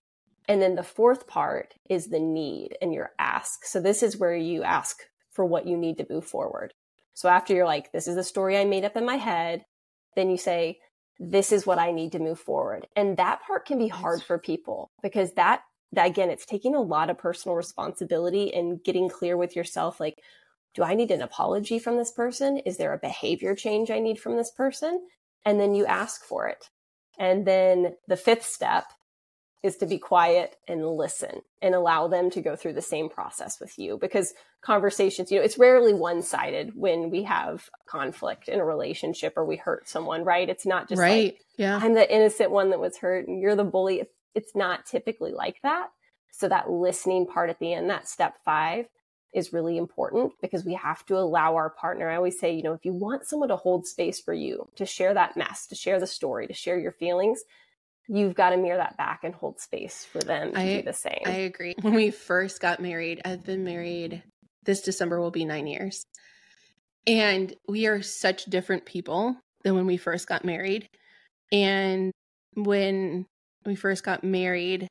And 0.48 0.60
then 0.60 0.74
the 0.74 0.82
fourth 0.82 1.26
part 1.26 1.74
is 1.88 2.08
the 2.08 2.18
need 2.18 2.76
and 2.82 2.92
your 2.92 3.10
ask. 3.18 3.64
So 3.64 3.80
this 3.80 4.02
is 4.02 4.16
where 4.16 4.34
you 4.34 4.62
ask 4.62 4.98
for 5.30 5.44
what 5.44 5.66
you 5.66 5.76
need 5.76 5.98
to 5.98 6.06
move 6.10 6.24
forward. 6.24 6.74
So 7.14 7.28
after 7.28 7.54
you're 7.54 7.66
like, 7.66 7.92
this 7.92 8.08
is 8.08 8.16
the 8.16 8.24
story 8.24 8.58
I 8.58 8.64
made 8.64 8.84
up 8.84 8.96
in 8.96 9.04
my 9.04 9.16
head, 9.16 9.64
then 10.16 10.30
you 10.30 10.36
say, 10.36 10.78
this 11.18 11.52
is 11.52 11.66
what 11.66 11.78
I 11.78 11.92
need 11.92 12.12
to 12.12 12.18
move 12.18 12.40
forward. 12.40 12.86
And 12.96 13.16
that 13.18 13.42
part 13.46 13.66
can 13.66 13.78
be 13.78 13.88
hard 13.88 14.22
for 14.22 14.38
people 14.38 14.90
because 15.02 15.34
that, 15.34 15.60
that 15.92 16.06
again, 16.06 16.30
it's 16.30 16.46
taking 16.46 16.74
a 16.74 16.80
lot 16.80 17.10
of 17.10 17.18
personal 17.18 17.56
responsibility 17.56 18.52
and 18.54 18.82
getting 18.82 19.08
clear 19.08 19.36
with 19.36 19.54
yourself. 19.54 20.00
Like, 20.00 20.18
do 20.74 20.82
I 20.82 20.94
need 20.94 21.10
an 21.10 21.20
apology 21.20 21.78
from 21.78 21.96
this 21.96 22.10
person? 22.10 22.58
Is 22.58 22.76
there 22.76 22.94
a 22.94 22.98
behavior 22.98 23.54
change 23.54 23.90
I 23.90 23.98
need 23.98 24.18
from 24.18 24.36
this 24.36 24.50
person? 24.50 25.06
And 25.44 25.60
then 25.60 25.74
you 25.74 25.84
ask 25.84 26.24
for 26.24 26.48
it. 26.48 26.70
And 27.20 27.46
then 27.46 27.96
the 28.08 28.16
fifth 28.16 28.44
step 28.46 28.86
is 29.62 29.76
to 29.76 29.86
be 29.86 29.98
quiet 29.98 30.56
and 30.66 30.88
listen 30.88 31.42
and 31.60 31.74
allow 31.74 32.08
them 32.08 32.30
to 32.30 32.40
go 32.40 32.56
through 32.56 32.72
the 32.72 32.80
same 32.80 33.10
process 33.10 33.60
with 33.60 33.78
you 33.78 33.98
because 33.98 34.32
conversations, 34.62 35.30
you 35.30 35.38
know, 35.38 35.44
it's 35.44 35.58
rarely 35.58 35.92
one 35.92 36.22
sided 36.22 36.72
when 36.74 37.10
we 37.10 37.24
have 37.24 37.68
conflict 37.86 38.48
in 38.48 38.58
a 38.58 38.64
relationship 38.64 39.34
or 39.36 39.44
we 39.44 39.56
hurt 39.56 39.86
someone, 39.86 40.24
right? 40.24 40.48
It's 40.48 40.64
not 40.64 40.88
just 40.88 40.98
right. 40.98 41.34
Like, 41.34 41.40
yeah. 41.58 41.78
I'm 41.80 41.92
the 41.92 42.10
innocent 42.10 42.50
one 42.50 42.70
that 42.70 42.80
was 42.80 42.96
hurt 42.96 43.28
and 43.28 43.38
you're 43.38 43.54
the 43.54 43.64
bully. 43.64 44.02
It's 44.34 44.56
not 44.56 44.86
typically 44.86 45.32
like 45.32 45.60
that. 45.62 45.88
So 46.32 46.48
that 46.48 46.70
listening 46.70 47.26
part 47.26 47.50
at 47.50 47.58
the 47.58 47.74
end, 47.74 47.90
that 47.90 48.08
step 48.08 48.36
five 48.46 48.86
is 49.32 49.52
really 49.52 49.76
important 49.76 50.32
because 50.42 50.64
we 50.64 50.74
have 50.74 51.04
to 51.06 51.16
allow 51.16 51.54
our 51.54 51.70
partner. 51.70 52.10
I 52.10 52.16
always 52.16 52.38
say, 52.38 52.52
you 52.52 52.62
know, 52.62 52.72
if 52.72 52.84
you 52.84 52.92
want 52.92 53.26
someone 53.26 53.48
to 53.48 53.56
hold 53.56 53.86
space 53.86 54.20
for 54.20 54.34
you, 54.34 54.68
to 54.76 54.84
share 54.84 55.14
that 55.14 55.36
mess, 55.36 55.66
to 55.68 55.74
share 55.74 56.00
the 56.00 56.06
story, 56.06 56.46
to 56.48 56.54
share 56.54 56.78
your 56.78 56.92
feelings, 56.92 57.42
you've 58.08 58.34
got 58.34 58.50
to 58.50 58.56
mirror 58.56 58.78
that 58.78 58.96
back 58.96 59.20
and 59.22 59.34
hold 59.34 59.60
space 59.60 60.04
for 60.04 60.18
them 60.20 60.52
to 60.52 60.58
I, 60.58 60.76
do 60.76 60.82
the 60.82 60.92
same. 60.92 61.22
I 61.26 61.30
agree. 61.30 61.74
When 61.80 61.94
we 61.94 62.10
first 62.10 62.60
got 62.60 62.80
married, 62.80 63.20
I've 63.24 63.44
been 63.44 63.62
married 63.62 64.22
this 64.64 64.82
December 64.82 65.20
will 65.20 65.30
be 65.30 65.44
nine 65.44 65.66
years. 65.66 66.04
And 67.06 67.54
we 67.68 67.86
are 67.86 68.02
such 68.02 68.44
different 68.44 68.84
people 68.84 69.36
than 69.62 69.74
when 69.74 69.86
we 69.86 69.96
first 69.96 70.26
got 70.26 70.44
married. 70.44 70.88
And 71.52 72.12
when 72.54 73.26
we 73.64 73.74
first 73.74 74.04
got 74.04 74.22
married, 74.22 74.88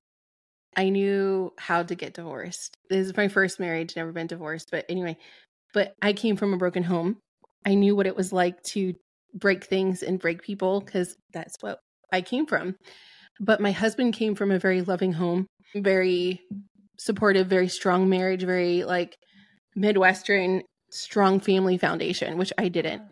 I 0.75 0.89
knew 0.89 1.53
how 1.57 1.83
to 1.83 1.95
get 1.95 2.13
divorced. 2.13 2.77
This 2.89 3.07
is 3.07 3.17
my 3.17 3.27
first 3.27 3.59
marriage, 3.59 3.95
never 3.95 4.11
been 4.11 4.27
divorced. 4.27 4.69
But 4.71 4.85
anyway, 4.89 5.17
but 5.73 5.93
I 6.01 6.13
came 6.13 6.35
from 6.35 6.53
a 6.53 6.57
broken 6.57 6.83
home. 6.83 7.17
I 7.65 7.75
knew 7.75 7.95
what 7.95 8.07
it 8.07 8.15
was 8.15 8.31
like 8.31 8.61
to 8.63 8.93
break 9.33 9.65
things 9.65 10.03
and 10.03 10.19
break 10.19 10.41
people 10.41 10.81
because 10.81 11.15
that's 11.33 11.55
what 11.61 11.79
I 12.11 12.21
came 12.21 12.45
from. 12.45 12.75
But 13.39 13.61
my 13.61 13.71
husband 13.71 14.13
came 14.13 14.35
from 14.35 14.51
a 14.51 14.59
very 14.59 14.81
loving 14.81 15.13
home, 15.13 15.47
very 15.75 16.41
supportive, 16.97 17.47
very 17.47 17.67
strong 17.67 18.09
marriage, 18.09 18.43
very 18.43 18.83
like 18.83 19.15
Midwestern 19.75 20.63
strong 20.91 21.39
family 21.39 21.77
foundation, 21.77 22.38
which 22.38 22.51
I 22.57 22.69
didn't. 22.69 23.03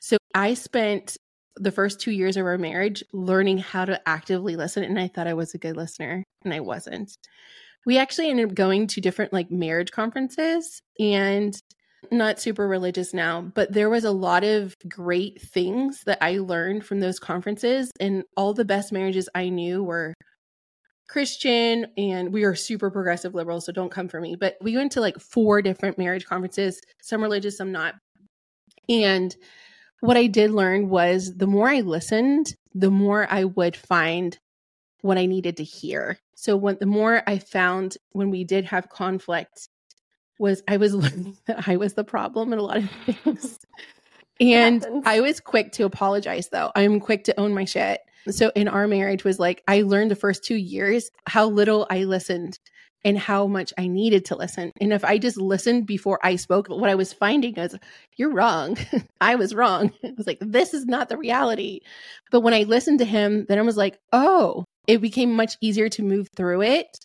So 0.00 0.16
I 0.34 0.54
spent 0.54 1.16
the 1.56 1.72
first 1.72 2.00
two 2.00 2.10
years 2.10 2.36
of 2.36 2.46
our 2.46 2.58
marriage 2.58 3.04
learning 3.12 3.58
how 3.58 3.84
to 3.84 4.08
actively 4.08 4.56
listen. 4.56 4.84
And 4.84 4.98
I 4.98 5.08
thought 5.08 5.26
I 5.26 5.34
was 5.34 5.54
a 5.54 5.58
good 5.58 5.76
listener, 5.76 6.24
and 6.44 6.52
I 6.52 6.60
wasn't. 6.60 7.16
We 7.86 7.98
actually 7.98 8.30
ended 8.30 8.48
up 8.50 8.54
going 8.54 8.86
to 8.88 9.00
different 9.00 9.32
like 9.32 9.50
marriage 9.50 9.90
conferences 9.90 10.80
and 10.98 11.54
not 12.10 12.40
super 12.40 12.66
religious 12.66 13.14
now, 13.14 13.40
but 13.40 13.72
there 13.72 13.90
was 13.90 14.04
a 14.04 14.10
lot 14.10 14.44
of 14.44 14.74
great 14.88 15.40
things 15.40 16.02
that 16.04 16.18
I 16.22 16.38
learned 16.38 16.84
from 16.84 17.00
those 17.00 17.18
conferences. 17.18 17.90
And 18.00 18.24
all 18.36 18.54
the 18.54 18.64
best 18.64 18.92
marriages 18.92 19.28
I 19.34 19.48
knew 19.48 19.82
were 19.82 20.14
Christian 21.08 21.86
and 21.96 22.32
we 22.32 22.44
are 22.44 22.54
super 22.54 22.90
progressive 22.90 23.34
liberals, 23.34 23.66
so 23.66 23.72
don't 23.72 23.92
come 23.92 24.08
for 24.08 24.20
me. 24.20 24.36
But 24.36 24.56
we 24.60 24.76
went 24.76 24.92
to 24.92 25.00
like 25.00 25.18
four 25.18 25.62
different 25.62 25.98
marriage 25.98 26.26
conferences, 26.26 26.80
some 27.02 27.22
religious, 27.22 27.56
some 27.58 27.72
not. 27.72 27.94
And 28.88 29.34
what 30.00 30.16
I 30.16 30.26
did 30.26 30.50
learn 30.50 30.88
was 30.88 31.34
the 31.34 31.46
more 31.46 31.68
I 31.68 31.80
listened, 31.80 32.54
the 32.74 32.90
more 32.90 33.26
I 33.30 33.44
would 33.44 33.76
find 33.76 34.38
what 35.00 35.18
I 35.18 35.26
needed 35.26 35.58
to 35.58 35.64
hear. 35.64 36.18
So 36.34 36.56
when 36.56 36.76
the 36.80 36.86
more 36.86 37.22
I 37.26 37.38
found 37.38 37.96
when 38.12 38.30
we 38.30 38.44
did 38.44 38.64
have 38.66 38.88
conflict, 38.88 39.68
was 40.38 40.62
I 40.66 40.78
was 40.78 40.94
learning 40.94 41.36
that 41.46 41.68
I 41.68 41.76
was 41.76 41.94
the 41.94 42.04
problem 42.04 42.52
in 42.52 42.58
a 42.58 42.62
lot 42.62 42.78
of 42.78 42.90
things. 43.06 43.58
and 44.40 44.84
I 45.04 45.20
was 45.20 45.40
quick 45.40 45.72
to 45.72 45.84
apologize 45.84 46.48
though. 46.48 46.72
I'm 46.74 47.00
quick 47.00 47.24
to 47.24 47.38
own 47.38 47.54
my 47.54 47.64
shit. 47.64 48.00
So 48.30 48.50
in 48.54 48.68
our 48.68 48.88
marriage 48.88 49.22
was 49.22 49.38
like 49.38 49.62
I 49.68 49.82
learned 49.82 50.10
the 50.10 50.16
first 50.16 50.44
2 50.44 50.54
years 50.54 51.10
how 51.26 51.46
little 51.46 51.86
I 51.90 52.04
listened 52.04 52.58
and 53.04 53.18
how 53.18 53.46
much 53.46 53.72
I 53.76 53.86
needed 53.86 54.24
to 54.26 54.36
listen. 54.36 54.72
And 54.80 54.92
if 54.92 55.04
I 55.04 55.18
just 55.18 55.36
listened 55.36 55.86
before 55.86 56.18
I 56.22 56.36
spoke, 56.36 56.68
what 56.68 56.90
I 56.90 56.94
was 56.94 57.12
finding 57.12 57.56
is 57.56 57.76
you're 58.16 58.32
wrong. 58.32 58.78
I 59.20 59.34
was 59.36 59.54
wrong. 59.54 59.92
It 60.02 60.16
was 60.16 60.26
like 60.26 60.38
this 60.40 60.74
is 60.74 60.86
not 60.86 61.08
the 61.08 61.16
reality. 61.16 61.80
But 62.30 62.40
when 62.40 62.54
I 62.54 62.62
listened 62.62 63.00
to 63.00 63.04
him, 63.04 63.46
then 63.48 63.58
I 63.58 63.62
was 63.62 63.76
like, 63.76 63.98
"Oh, 64.12 64.64
it 64.86 65.00
became 65.00 65.32
much 65.32 65.56
easier 65.60 65.88
to 65.90 66.02
move 66.02 66.28
through 66.36 66.62
it." 66.62 66.98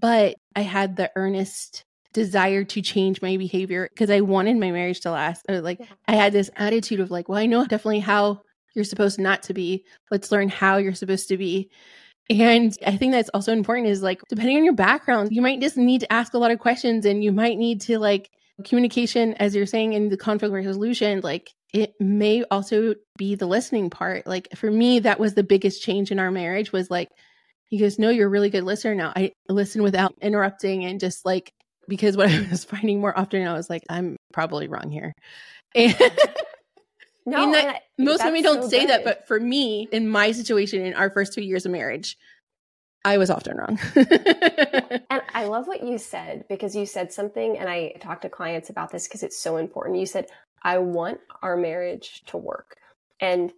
But 0.00 0.36
I 0.54 0.60
had 0.60 0.96
the 0.96 1.10
earnest 1.16 1.84
desire 2.12 2.64
to 2.64 2.82
change 2.82 3.22
my 3.22 3.36
behavior 3.36 3.88
because 3.92 4.10
I 4.10 4.20
wanted 4.20 4.56
my 4.56 4.70
marriage 4.70 5.00
to 5.00 5.10
last. 5.10 5.44
Or 5.48 5.60
like 5.60 5.80
I 6.06 6.14
had 6.14 6.32
this 6.32 6.50
attitude 6.56 7.00
of 7.00 7.10
like, 7.10 7.28
well, 7.28 7.38
I 7.38 7.46
know 7.46 7.62
definitely 7.62 8.00
how 8.00 8.42
you're 8.74 8.84
supposed 8.84 9.18
not 9.18 9.42
to 9.44 9.54
be. 9.54 9.84
Let's 10.10 10.32
learn 10.32 10.48
how 10.48 10.76
you're 10.76 10.94
supposed 10.94 11.28
to 11.28 11.36
be. 11.36 11.70
And 12.30 12.76
I 12.86 12.96
think 12.96 13.12
that's 13.12 13.30
also 13.32 13.52
important 13.52 13.88
is 13.88 14.02
like, 14.02 14.20
depending 14.28 14.58
on 14.58 14.64
your 14.64 14.74
background, 14.74 15.30
you 15.32 15.40
might 15.40 15.60
just 15.60 15.76
need 15.76 16.00
to 16.00 16.12
ask 16.12 16.34
a 16.34 16.38
lot 16.38 16.50
of 16.50 16.58
questions 16.58 17.06
and 17.06 17.24
you 17.24 17.32
might 17.32 17.56
need 17.56 17.80
to 17.82 17.98
like 17.98 18.30
communication, 18.64 19.34
as 19.34 19.54
you're 19.54 19.66
saying 19.66 19.94
in 19.94 20.10
the 20.10 20.16
conflict 20.16 20.52
resolution, 20.52 21.20
like 21.22 21.50
it 21.72 21.94
may 22.00 22.44
also 22.50 22.94
be 23.16 23.34
the 23.34 23.46
listening 23.46 23.88
part. 23.88 24.26
Like 24.26 24.48
for 24.56 24.70
me, 24.70 25.00
that 25.00 25.20
was 25.20 25.34
the 25.34 25.42
biggest 25.42 25.82
change 25.82 26.10
in 26.10 26.18
our 26.18 26.30
marriage 26.30 26.72
was 26.72 26.90
like, 26.90 27.08
he 27.68 27.78
goes, 27.78 27.98
No, 27.98 28.10
you're 28.10 28.26
a 28.26 28.30
really 28.30 28.50
good 28.50 28.64
listener 28.64 28.94
now. 28.94 29.12
I 29.14 29.32
listen 29.48 29.82
without 29.82 30.14
interrupting 30.20 30.84
and 30.84 31.00
just 31.00 31.24
like 31.24 31.52
because 31.88 32.16
what 32.16 32.30
I 32.30 32.46
was 32.50 32.64
finding 32.64 33.00
more 33.00 33.18
often, 33.18 33.46
I 33.46 33.54
was 33.54 33.70
like, 33.70 33.82
I'm 33.88 34.16
probably 34.32 34.68
wrong 34.68 34.90
here. 34.90 35.14
And 35.74 35.94
no, 37.30 37.52
that, 37.52 37.76
I, 37.76 37.80
most 37.98 38.24
women 38.24 38.42
don't 38.42 38.62
so 38.62 38.68
say 38.68 38.80
good. 38.80 38.90
that, 38.90 39.04
but 39.04 39.26
for 39.26 39.38
me, 39.38 39.88
in 39.92 40.08
my 40.08 40.32
situation, 40.32 40.84
in 40.84 40.94
our 40.94 41.10
first 41.10 41.32
two 41.32 41.42
years 41.42 41.66
of 41.66 41.72
marriage, 41.72 42.16
I 43.04 43.18
was 43.18 43.30
often 43.30 43.56
wrong. 43.56 43.78
and 43.96 45.22
I 45.32 45.44
love 45.46 45.66
what 45.66 45.84
you 45.84 45.98
said 45.98 46.44
because 46.48 46.74
you 46.74 46.86
said 46.86 47.12
something, 47.12 47.56
and 47.56 47.68
I 47.68 47.92
talk 48.00 48.22
to 48.22 48.28
clients 48.28 48.70
about 48.70 48.90
this 48.90 49.06
because 49.06 49.22
it's 49.22 49.40
so 49.40 49.56
important. 49.56 49.98
You 49.98 50.06
said, 50.06 50.26
I 50.62 50.78
want 50.78 51.20
our 51.42 51.56
marriage 51.56 52.22
to 52.26 52.36
work. 52.36 52.76
And 53.20 53.52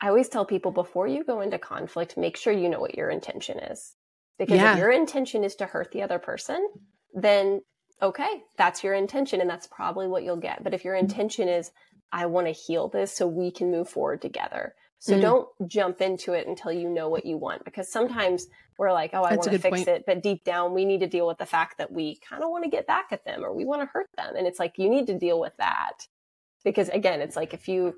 I 0.00 0.08
always 0.08 0.28
tell 0.28 0.44
people 0.44 0.70
before 0.70 1.06
you 1.06 1.24
go 1.24 1.40
into 1.40 1.58
conflict, 1.58 2.16
make 2.16 2.36
sure 2.36 2.52
you 2.52 2.68
know 2.68 2.80
what 2.80 2.96
your 2.96 3.10
intention 3.10 3.58
is. 3.58 3.94
Because 4.38 4.56
yeah. 4.56 4.72
if 4.72 4.78
your 4.78 4.90
intention 4.90 5.44
is 5.44 5.56
to 5.56 5.66
hurt 5.66 5.90
the 5.90 6.02
other 6.02 6.18
person, 6.18 6.68
then 7.14 7.60
okay, 8.00 8.42
that's 8.56 8.84
your 8.84 8.94
intention 8.94 9.40
and 9.40 9.50
that's 9.50 9.66
probably 9.66 10.06
what 10.06 10.22
you'll 10.22 10.36
get. 10.36 10.62
But 10.62 10.74
if 10.74 10.84
your 10.84 10.94
mm-hmm. 10.94 11.10
intention 11.10 11.48
is, 11.48 11.72
I 12.12 12.26
want 12.26 12.46
to 12.46 12.52
heal 12.52 12.88
this 12.88 13.14
so 13.14 13.26
we 13.26 13.50
can 13.50 13.70
move 13.70 13.88
forward 13.88 14.22
together. 14.22 14.74
So 15.00 15.14
mm. 15.14 15.20
don't 15.20 15.48
jump 15.68 16.00
into 16.00 16.32
it 16.32 16.46
until 16.46 16.72
you 16.72 16.88
know 16.88 17.08
what 17.08 17.24
you 17.24 17.36
want 17.36 17.64
because 17.64 17.90
sometimes 17.90 18.46
we're 18.78 18.92
like, 18.92 19.10
oh, 19.12 19.22
I 19.22 19.36
want 19.36 19.50
to 19.52 19.58
fix 19.58 19.78
point. 19.78 19.88
it. 19.88 20.04
But 20.06 20.22
deep 20.22 20.44
down, 20.44 20.74
we 20.74 20.84
need 20.84 21.00
to 21.00 21.06
deal 21.06 21.26
with 21.26 21.38
the 21.38 21.46
fact 21.46 21.78
that 21.78 21.92
we 21.92 22.16
kind 22.16 22.42
of 22.42 22.50
want 22.50 22.64
to 22.64 22.70
get 22.70 22.86
back 22.86 23.08
at 23.12 23.24
them 23.24 23.44
or 23.44 23.54
we 23.54 23.64
want 23.64 23.82
to 23.82 23.86
hurt 23.86 24.08
them. 24.16 24.34
And 24.36 24.46
it's 24.46 24.58
like, 24.58 24.74
you 24.76 24.88
need 24.88 25.06
to 25.06 25.18
deal 25.18 25.38
with 25.38 25.56
that. 25.58 26.06
Because 26.64 26.88
again, 26.88 27.20
it's 27.20 27.36
like 27.36 27.54
if 27.54 27.68
you 27.68 27.94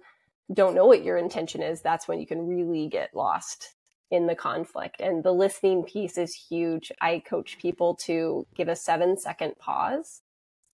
don't 0.53 0.75
know 0.75 0.87
what 0.87 1.05
your 1.05 1.17
intention 1.17 1.63
is, 1.63 1.81
that's 1.81 2.07
when 2.07 2.21
you 2.21 2.27
can 2.27 2.47
really 2.47 2.89
get 2.89 3.15
lost 3.15 3.75
in 4.11 4.27
the 4.27 4.35
conflict. 4.35 5.01
And 5.01 5.23
the 5.23 5.33
listening 5.33 5.85
piece 5.85 6.19
is 6.19 6.35
huge. 6.35 6.93
I 7.01 7.23
coach 7.25 7.59
people 7.59 7.95
to 8.07 8.47
give 8.55 8.69
a 8.69 8.77
seven 8.77 9.17
second 9.17 9.57
pause 9.59 10.21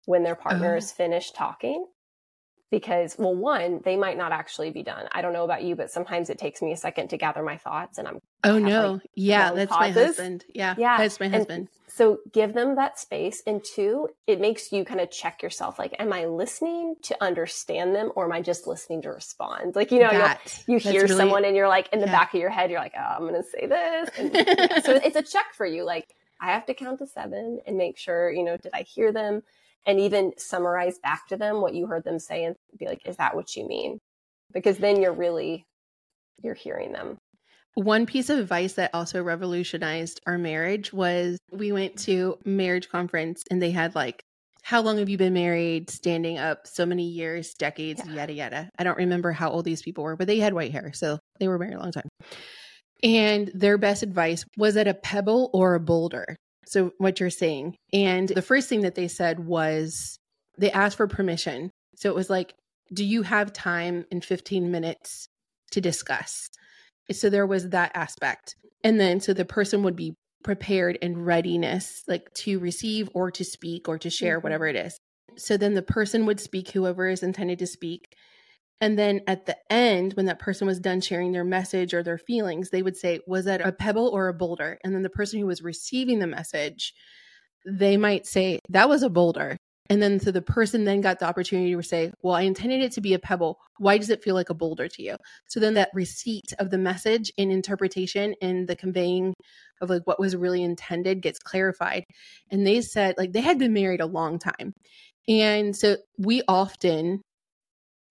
when 0.05 0.23
their 0.23 0.35
partner 0.37 0.75
oh. 0.75 0.77
is 0.77 0.93
finished 0.93 1.35
talking 1.35 1.87
because 2.73 3.15
well 3.19 3.35
one 3.35 3.81
they 3.85 3.97
might 3.97 4.17
not 4.17 4.33
actually 4.33 4.71
be 4.71 4.83
done. 4.83 5.07
I 5.13 5.23
don't 5.23 5.35
know 5.35 5.45
about 5.45 5.63
you 5.63 5.77
but 5.77 5.93
sometimes 5.93 6.31
it 6.31 6.39
takes 6.39 6.61
me 6.61 6.73
a 6.73 6.77
second 6.77 7.09
to 7.09 7.19
gather 7.19 7.43
my 7.45 7.59
thoughts 7.59 7.99
and 7.99 8.09
i'm 8.09 8.19
oh 8.43 8.59
no. 8.59 8.95
like 8.95 9.03
yeah 9.15 9.53
that's 9.53 9.71
pauses. 9.71 9.95
my 9.95 10.03
husband. 10.03 10.45
Yeah 10.53 10.75
yeah 10.79 10.99
that's 10.99 11.21
my 11.21 11.29
husband. 11.29 11.59
and 11.59 11.69
so 11.87 12.19
give 12.33 12.55
them 12.55 12.77
that 12.77 12.99
space 12.99 13.43
and 13.47 13.63
two 13.63 14.09
it 14.27 14.41
makes 14.41 14.73
you 14.73 14.85
kind 14.85 15.01
of 15.01 15.11
check 15.11 15.43
yourself 15.43 15.79
like 15.79 15.95
am 15.99 16.13
i 16.13 16.25
listening 16.25 16.97
to 17.03 17.15
understand 17.23 17.95
them 17.95 18.11
or 18.17 18.25
am 18.25 18.33
i 18.33 18.41
just 18.41 18.67
listening 18.67 19.03
to 19.03 19.11
respond? 19.11 19.77
Like 19.77 19.93
you 19.93 20.01
know 20.01 20.11
that, 20.11 20.65
you 20.67 20.79
hear 20.79 21.03
really, 21.03 21.15
someone 21.15 21.45
and 21.45 21.55
you're 21.55 21.69
like 21.69 21.91
in 21.93 22.01
the 22.01 22.07
yeah. 22.07 22.13
back 22.13 22.33
of 22.35 22.41
your 22.41 22.51
head 22.51 22.71
you're 22.71 22.81
like 22.81 22.95
oh 22.99 23.17
i'm 23.17 23.27
gonna 23.27 23.43
say 23.43 23.67
this. 23.67 24.09
And, 24.19 24.33
yeah, 24.35 24.81
so 24.87 24.93
it's 24.95 25.17
a 25.17 25.23
check 25.23 25.53
for 25.53 25.67
you 25.67 25.85
like 25.85 26.15
i 26.41 26.47
have 26.47 26.65
to 26.67 26.75
count 26.75 27.01
to 27.01 27.07
seven 27.07 27.61
and 27.67 27.77
make 27.77 27.99
sure 27.99 28.33
you 28.33 28.45
know 28.45 28.57
did 28.57 28.73
i 28.73 28.81
hear 28.83 29.13
them 29.13 29.43
and 29.87 30.01
even 30.01 30.33
summarize 30.37 30.99
back 30.99 31.27
to 31.29 31.37
them 31.37 31.61
what 31.61 31.75
you 31.75 31.87
heard 31.87 32.05
them 32.05 32.19
say 32.19 32.45
and 32.45 32.57
be 32.79 32.87
like 32.87 33.07
is 33.07 33.17
that 33.17 33.35
what 33.35 33.57
you 33.57 33.67
mean? 33.67 33.99
Because 34.53 34.79
then 34.79 35.01
you're 35.01 35.13
really 35.13 35.65
you're 36.43 36.55
hearing 36.55 36.93
them. 36.93 37.19
One 37.75 38.05
piece 38.05 38.29
of 38.29 38.39
advice 38.39 38.75
that 38.75 38.91
also 38.93 39.23
revolutionized 39.23 40.21
our 40.27 40.37
marriage 40.37 40.93
was 40.93 41.39
we 41.51 41.73
went 41.73 41.99
to 42.01 42.39
marriage 42.45 42.89
conference 42.91 43.45
and 43.51 43.63
they 43.63 43.71
had 43.71 43.95
like 43.95 44.23
how 44.65 44.81
long 44.81 44.99
have 44.99 45.09
you 45.09 45.19
been 45.19 45.33
married? 45.33 45.91
Standing 45.91 46.39
up 46.39 46.69
so 46.69 46.87
many 46.87 47.09
years 47.09 47.55
decades 47.55 48.03
yeah. 48.07 48.15
yada 48.15 48.33
yada. 48.33 48.71
I 48.79 48.85
don't 48.85 48.99
remember 48.99 49.33
how 49.33 49.51
old 49.51 49.65
these 49.65 49.83
people 49.83 50.05
were 50.05 50.17
but 50.17 50.27
they 50.27 50.39
had 50.39 50.55
white 50.55 50.73
hair 50.73 50.93
so 50.93 51.19
they 51.41 51.49
were 51.49 51.59
married 51.59 51.75
a 51.75 51.81
long 51.81 51.93
time. 51.93 52.09
And 53.03 53.51
their 53.53 53.79
best 53.79 54.05
advice 54.05 54.45
was 54.57 54.75
that 54.75 54.87
a 54.87 54.95
pebble 54.95 55.51
or 55.53 55.75
a 55.75 55.81
boulder 55.81 56.37
so, 56.67 56.93
what 56.99 57.21
you're 57.21 57.31
saying. 57.31 57.77
And 57.93 58.29
the 58.29 58.43
first 58.43 58.69
thing 58.69 58.83
that 58.83 58.95
they 58.95 59.09
said 59.09 59.41
was 59.41 60.19
they 60.59 60.71
asked 60.71 60.97
for 60.97 61.07
permission. 61.07 61.71
So, 61.97 62.09
it 62.09 62.15
was 62.15 62.31
like, 62.31 62.55
do 62.93 63.05
you 63.05 63.23
have 63.23 63.53
time 63.53 64.05
in 64.11 64.21
15 64.21 64.71
minutes 64.71 65.29
to 65.73 65.81
discuss? 65.81 66.51
So, 67.11 67.31
there 67.31 67.47
was 67.47 67.71
that 67.71 67.93
aspect. 67.95 68.57
And 68.85 68.99
then, 69.01 69.21
so 69.21 69.33
the 69.33 69.45
person 69.45 69.83
would 69.83 69.97
be 69.97 70.15
prepared 70.43 70.99
and 71.03 71.25
readiness, 71.25 72.03
like 72.09 72.33
to 72.35 72.59
receive 72.59 73.09
or 73.15 73.31
to 73.31 73.45
speak 73.45 73.89
or 73.89 73.99
to 73.99 74.11
share, 74.11 74.39
mm-hmm. 74.39 74.45
whatever 74.45 74.67
it 74.67 74.77
is. 74.77 74.99
So, 75.37 75.57
then 75.57 75.75
the 75.75 75.83
person 75.83 76.27
would 76.27 76.41
speak, 76.41 76.71
whoever 76.71 77.09
is 77.09 77.23
intended 77.23 77.59
to 77.61 77.67
speak. 77.67 78.15
And 78.83 78.99
then 78.99 79.21
at 79.29 79.47
the 79.47 79.57
end, 79.71 80.15
when 80.15 80.27
that 80.27 80.41
person 80.41 80.67
was 80.67 80.81
done 80.81 81.01
sharing 81.01 81.31
their 81.31 81.45
message 81.45 81.95
or 81.95 82.03
their 82.03 82.19
feelings, 82.19 82.71
they 82.71 82.83
would 82.83 82.97
say, 82.97 83.21
Was 83.29 83.45
that 83.45 83.65
a 83.65 83.71
pebble 83.71 84.09
or 84.09 84.27
a 84.27 84.35
boulder? 84.35 84.77
And 84.83 84.93
then 84.93 85.03
the 85.03 85.09
person 85.09 85.39
who 85.39 85.47
was 85.47 85.63
receiving 85.63 86.19
the 86.19 86.27
message, 86.27 86.93
they 87.65 87.97
might 87.97 88.27
say, 88.27 88.59
That 88.71 88.89
was 88.89 89.05
a 89.05 89.09
boulder. 89.09 89.57
And 89.89 90.03
then 90.03 90.19
so 90.19 90.33
the 90.33 90.43
person 90.43 90.85
then 90.85 91.01
got 91.01 91.21
the 91.21 91.27
opportunity 91.27 91.73
to 91.77 91.83
say, 91.85 92.11
Well, 92.23 92.35
I 92.35 92.43
intended 92.43 92.83
it 92.83 92.91
to 92.93 93.01
be 93.01 93.15
a 93.15 93.21
pebble. 93.21 93.61
Why 93.79 93.99
does 93.99 94.11
it 94.11 94.25
feel 94.25 94.35
like 94.35 94.51
a 94.51 94.55
boulder 94.55 94.89
to 94.89 95.03
you? 95.03 95.15
So 95.47 95.61
then 95.61 95.75
that 95.75 95.91
receipt 95.95 96.53
of 96.59 96.71
the 96.71 96.79
message 96.79 97.31
and 97.39 97.53
interpretation 97.53 98.35
and 98.43 98.67
the 98.67 98.75
conveying 98.75 99.33
of 99.81 99.91
like 99.91 100.03
what 100.07 100.19
was 100.19 100.35
really 100.35 100.65
intended 100.65 101.23
gets 101.23 101.39
clarified. 101.39 102.03
And 102.51 102.67
they 102.67 102.81
said, 102.81 103.15
like, 103.17 103.33
they 103.33 103.43
had 103.43 103.61
been 103.61 103.73
married 103.73 104.01
a 104.01 104.07
long 104.07 104.41
time. 104.41 104.73
And 105.29 105.77
so 105.77 105.99
we 106.19 106.43
often 106.49 107.23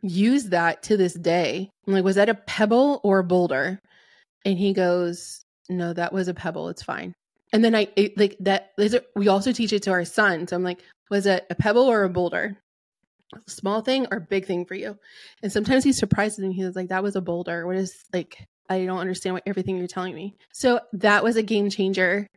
use 0.02 0.46
that 0.46 0.84
to 0.84 0.98
this 0.98 1.14
day. 1.14 1.70
I'm 1.88 1.94
like, 1.94 2.04
was 2.04 2.16
that 2.16 2.30
a 2.30 2.36
pebble 2.36 3.02
or 3.04 3.20
a 3.20 3.24
boulder? 3.24 3.80
And 4.46 4.58
he 4.58 4.74
goes, 4.74 5.44
no, 5.70 5.94
that 5.94 6.14
was 6.14 6.28
a 6.28 6.34
pebble. 6.34 6.70
It's 6.70 6.84
fine. 6.84 7.14
And 7.54 7.64
then 7.64 7.76
I 7.76 7.88
it, 7.96 8.18
like 8.18 8.38
that. 8.40 8.72
We 9.16 9.28
also 9.28 9.52
teach 9.52 9.74
it 9.74 9.84
to 9.84 9.92
our 9.92 10.06
son. 10.06 10.48
So 10.48 10.56
I'm 10.56 10.64
like, 10.64 10.82
was 11.10 11.26
it 11.26 11.46
a 11.50 11.56
pebble 11.56 11.84
or 11.84 12.04
a 12.04 12.10
boulder? 12.10 12.58
Small 13.48 13.82
thing 13.82 14.08
or 14.12 14.20
big 14.20 14.46
thing 14.46 14.66
for 14.66 14.76
you? 14.76 14.98
And 15.44 15.52
sometimes 15.52 15.84
he 15.84 15.94
surprises 15.94 16.40
me. 16.40 16.54
he 16.54 16.64
was 16.64 16.76
like, 16.76 16.90
that 16.90 17.04
was 17.04 17.16
a 17.16 17.22
boulder. 17.22 17.68
What 17.68 17.76
is 17.76 17.94
like? 18.14 18.46
I 18.70 18.86
don't 18.86 19.00
understand 19.00 19.34
what 19.34 19.44
everything 19.46 19.78
you're 19.78 19.88
telling 19.88 20.16
me. 20.16 20.36
So 20.54 20.80
that 20.94 21.24
was 21.24 21.36
a 21.36 21.44
game 21.44 21.70
changer 21.70 22.28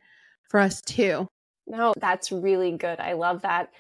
for 0.51 0.59
us 0.59 0.81
too. 0.83 1.29
No, 1.67 1.95
that's 1.97 2.33
really 2.33 2.73
good. 2.73 3.01
I 3.01 3.13
love 3.13 3.43
that. 3.43 3.71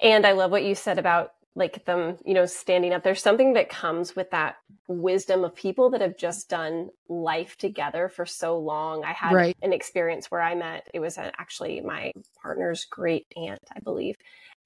And 0.00 0.24
I 0.24 0.32
love 0.32 0.50
what 0.50 0.64
you 0.64 0.74
said 0.74 0.98
about 0.98 1.32
like 1.56 1.84
them, 1.84 2.16
you 2.24 2.34
know, 2.34 2.46
standing 2.46 2.92
up. 2.92 3.04
There's 3.04 3.22
something 3.22 3.52
that 3.52 3.68
comes 3.68 4.16
with 4.16 4.30
that 4.30 4.56
wisdom 4.88 5.44
of 5.44 5.54
people 5.54 5.90
that 5.90 6.00
have 6.00 6.16
just 6.16 6.48
done 6.48 6.88
life 7.08 7.56
together 7.56 8.08
for 8.08 8.26
so 8.26 8.58
long. 8.58 9.04
I 9.04 9.12
had 9.12 9.32
right. 9.32 9.56
an 9.62 9.72
experience 9.72 10.30
where 10.30 10.42
I 10.42 10.54
met, 10.54 10.88
it 10.92 11.00
was 11.00 11.16
actually 11.16 11.80
my 11.80 12.12
partner's 12.42 12.84
great 12.84 13.26
aunt, 13.36 13.60
I 13.74 13.80
believe. 13.80 14.16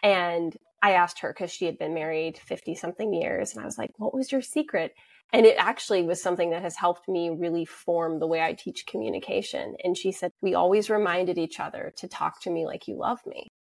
And 0.03 0.57
I 0.83 0.93
asked 0.93 1.21
her 1.21 1.33
because 1.33 1.51
she 1.51 1.67
had 1.67 1.79
been 1.79 1.93
married 1.93 2.39
50 2.39 2.75
something 2.75 3.13
years. 3.13 3.53
And 3.53 3.63
I 3.63 3.67
was 3.67 3.77
like, 3.77 3.91
what 3.97 4.15
was 4.15 4.33
your 4.33 4.43
secret? 4.43 4.95
And 5.33 5.45
it 5.45 5.57
actually 5.59 6.03
was 6.03 6.23
something 6.23 6.51
that 6.51 6.63
has 6.63 6.77
helped 6.77 7.07
me 7.09 7.31
really 7.31 7.67
form 7.67 8.19
the 8.19 8.27
way 8.27 8.41
I 8.41 8.55
teach 8.55 8.87
communication. 8.87 9.77
And 9.85 9.97
she 9.97 10.11
said, 10.11 10.33
We 10.41 10.55
always 10.55 10.89
reminded 10.89 11.37
each 11.37 11.61
other 11.61 11.93
to 11.99 12.09
talk 12.09 12.41
to 12.43 12.51
me 12.51 12.65
like 12.65 12.89
you 12.89 12.97
love 12.97 13.19
me. 13.27 13.53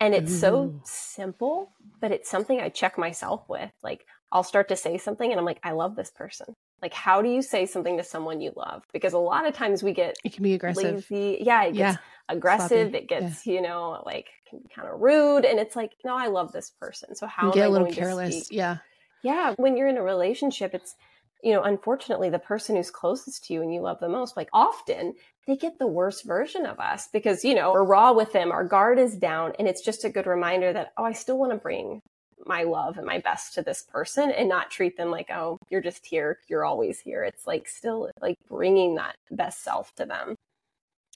And 0.00 0.14
it's 0.14 0.32
mm. 0.32 0.40
so 0.40 0.80
simple, 0.84 1.72
but 2.00 2.12
it's 2.12 2.28
something 2.28 2.60
I 2.60 2.68
check 2.68 2.98
myself 2.98 3.44
with. 3.48 3.70
Like 3.82 4.04
I'll 4.32 4.42
start 4.42 4.68
to 4.68 4.76
say 4.76 4.98
something 4.98 5.30
and 5.30 5.38
I'm 5.38 5.46
like, 5.46 5.60
I 5.62 5.72
love 5.72 5.96
this 5.96 6.10
person. 6.10 6.54
Like, 6.82 6.92
how 6.92 7.22
do 7.22 7.30
you 7.30 7.40
say 7.40 7.64
something 7.64 7.96
to 7.96 8.04
someone 8.04 8.40
you 8.40 8.52
love? 8.54 8.82
Because 8.92 9.14
a 9.14 9.18
lot 9.18 9.46
of 9.46 9.54
times 9.54 9.82
we 9.82 9.92
get 9.92 10.16
it 10.24 10.34
can 10.34 10.42
be 10.42 10.54
aggressive. 10.54 11.06
Lazy. 11.10 11.38
Yeah, 11.40 11.64
it 11.64 11.72
gets 11.72 11.78
yeah. 11.78 11.96
aggressive. 12.28 12.90
Sloppy. 12.90 12.98
It 12.98 13.08
gets, 13.08 13.46
yeah. 13.46 13.54
you 13.54 13.62
know, 13.62 14.02
like 14.04 14.28
can 14.48 14.58
be 14.58 14.68
kind 14.74 14.88
of 14.88 15.00
rude. 15.00 15.46
And 15.46 15.58
it's 15.58 15.74
like, 15.74 15.92
no, 16.04 16.16
I 16.16 16.26
love 16.26 16.52
this 16.52 16.70
person. 16.70 17.14
So 17.14 17.26
how 17.26 17.50
get 17.50 17.68
a 17.68 17.70
little 17.70 17.90
careless. 17.90 18.52
Yeah. 18.52 18.78
Yeah. 19.22 19.54
When 19.56 19.76
you're 19.76 19.88
in 19.88 19.96
a 19.96 20.02
relationship, 20.02 20.74
it's 20.74 20.94
you 21.42 21.52
know, 21.52 21.62
unfortunately, 21.62 22.28
the 22.30 22.38
person 22.38 22.76
who's 22.76 22.90
closest 22.90 23.44
to 23.44 23.54
you 23.54 23.62
and 23.62 23.72
you 23.72 23.80
love 23.80 24.00
the 24.00 24.08
most, 24.08 24.36
like 24.36 24.48
often 24.52 25.14
they 25.46 25.56
get 25.56 25.78
the 25.78 25.86
worst 25.86 26.24
version 26.24 26.66
of 26.66 26.80
us 26.80 27.08
because, 27.12 27.44
you 27.44 27.54
know, 27.54 27.72
we're 27.72 27.84
raw 27.84 28.12
with 28.12 28.32
them, 28.32 28.50
our 28.50 28.64
guard 28.64 28.98
is 28.98 29.16
down. 29.16 29.52
And 29.58 29.68
it's 29.68 29.82
just 29.82 30.04
a 30.04 30.10
good 30.10 30.26
reminder 30.26 30.72
that, 30.72 30.92
oh, 30.96 31.04
I 31.04 31.12
still 31.12 31.38
want 31.38 31.52
to 31.52 31.58
bring 31.58 32.00
my 32.44 32.64
love 32.64 32.96
and 32.96 33.06
my 33.06 33.18
best 33.18 33.54
to 33.54 33.62
this 33.62 33.82
person 33.82 34.30
and 34.30 34.48
not 34.48 34.70
treat 34.70 34.96
them 34.96 35.10
like, 35.10 35.30
oh, 35.30 35.58
you're 35.70 35.80
just 35.80 36.04
here. 36.06 36.38
You're 36.48 36.64
always 36.64 37.00
here. 37.00 37.24
It's 37.24 37.46
like 37.46 37.68
still 37.68 38.10
like 38.20 38.36
bringing 38.48 38.96
that 38.96 39.16
best 39.30 39.62
self 39.62 39.94
to 39.96 40.06
them. 40.06 40.36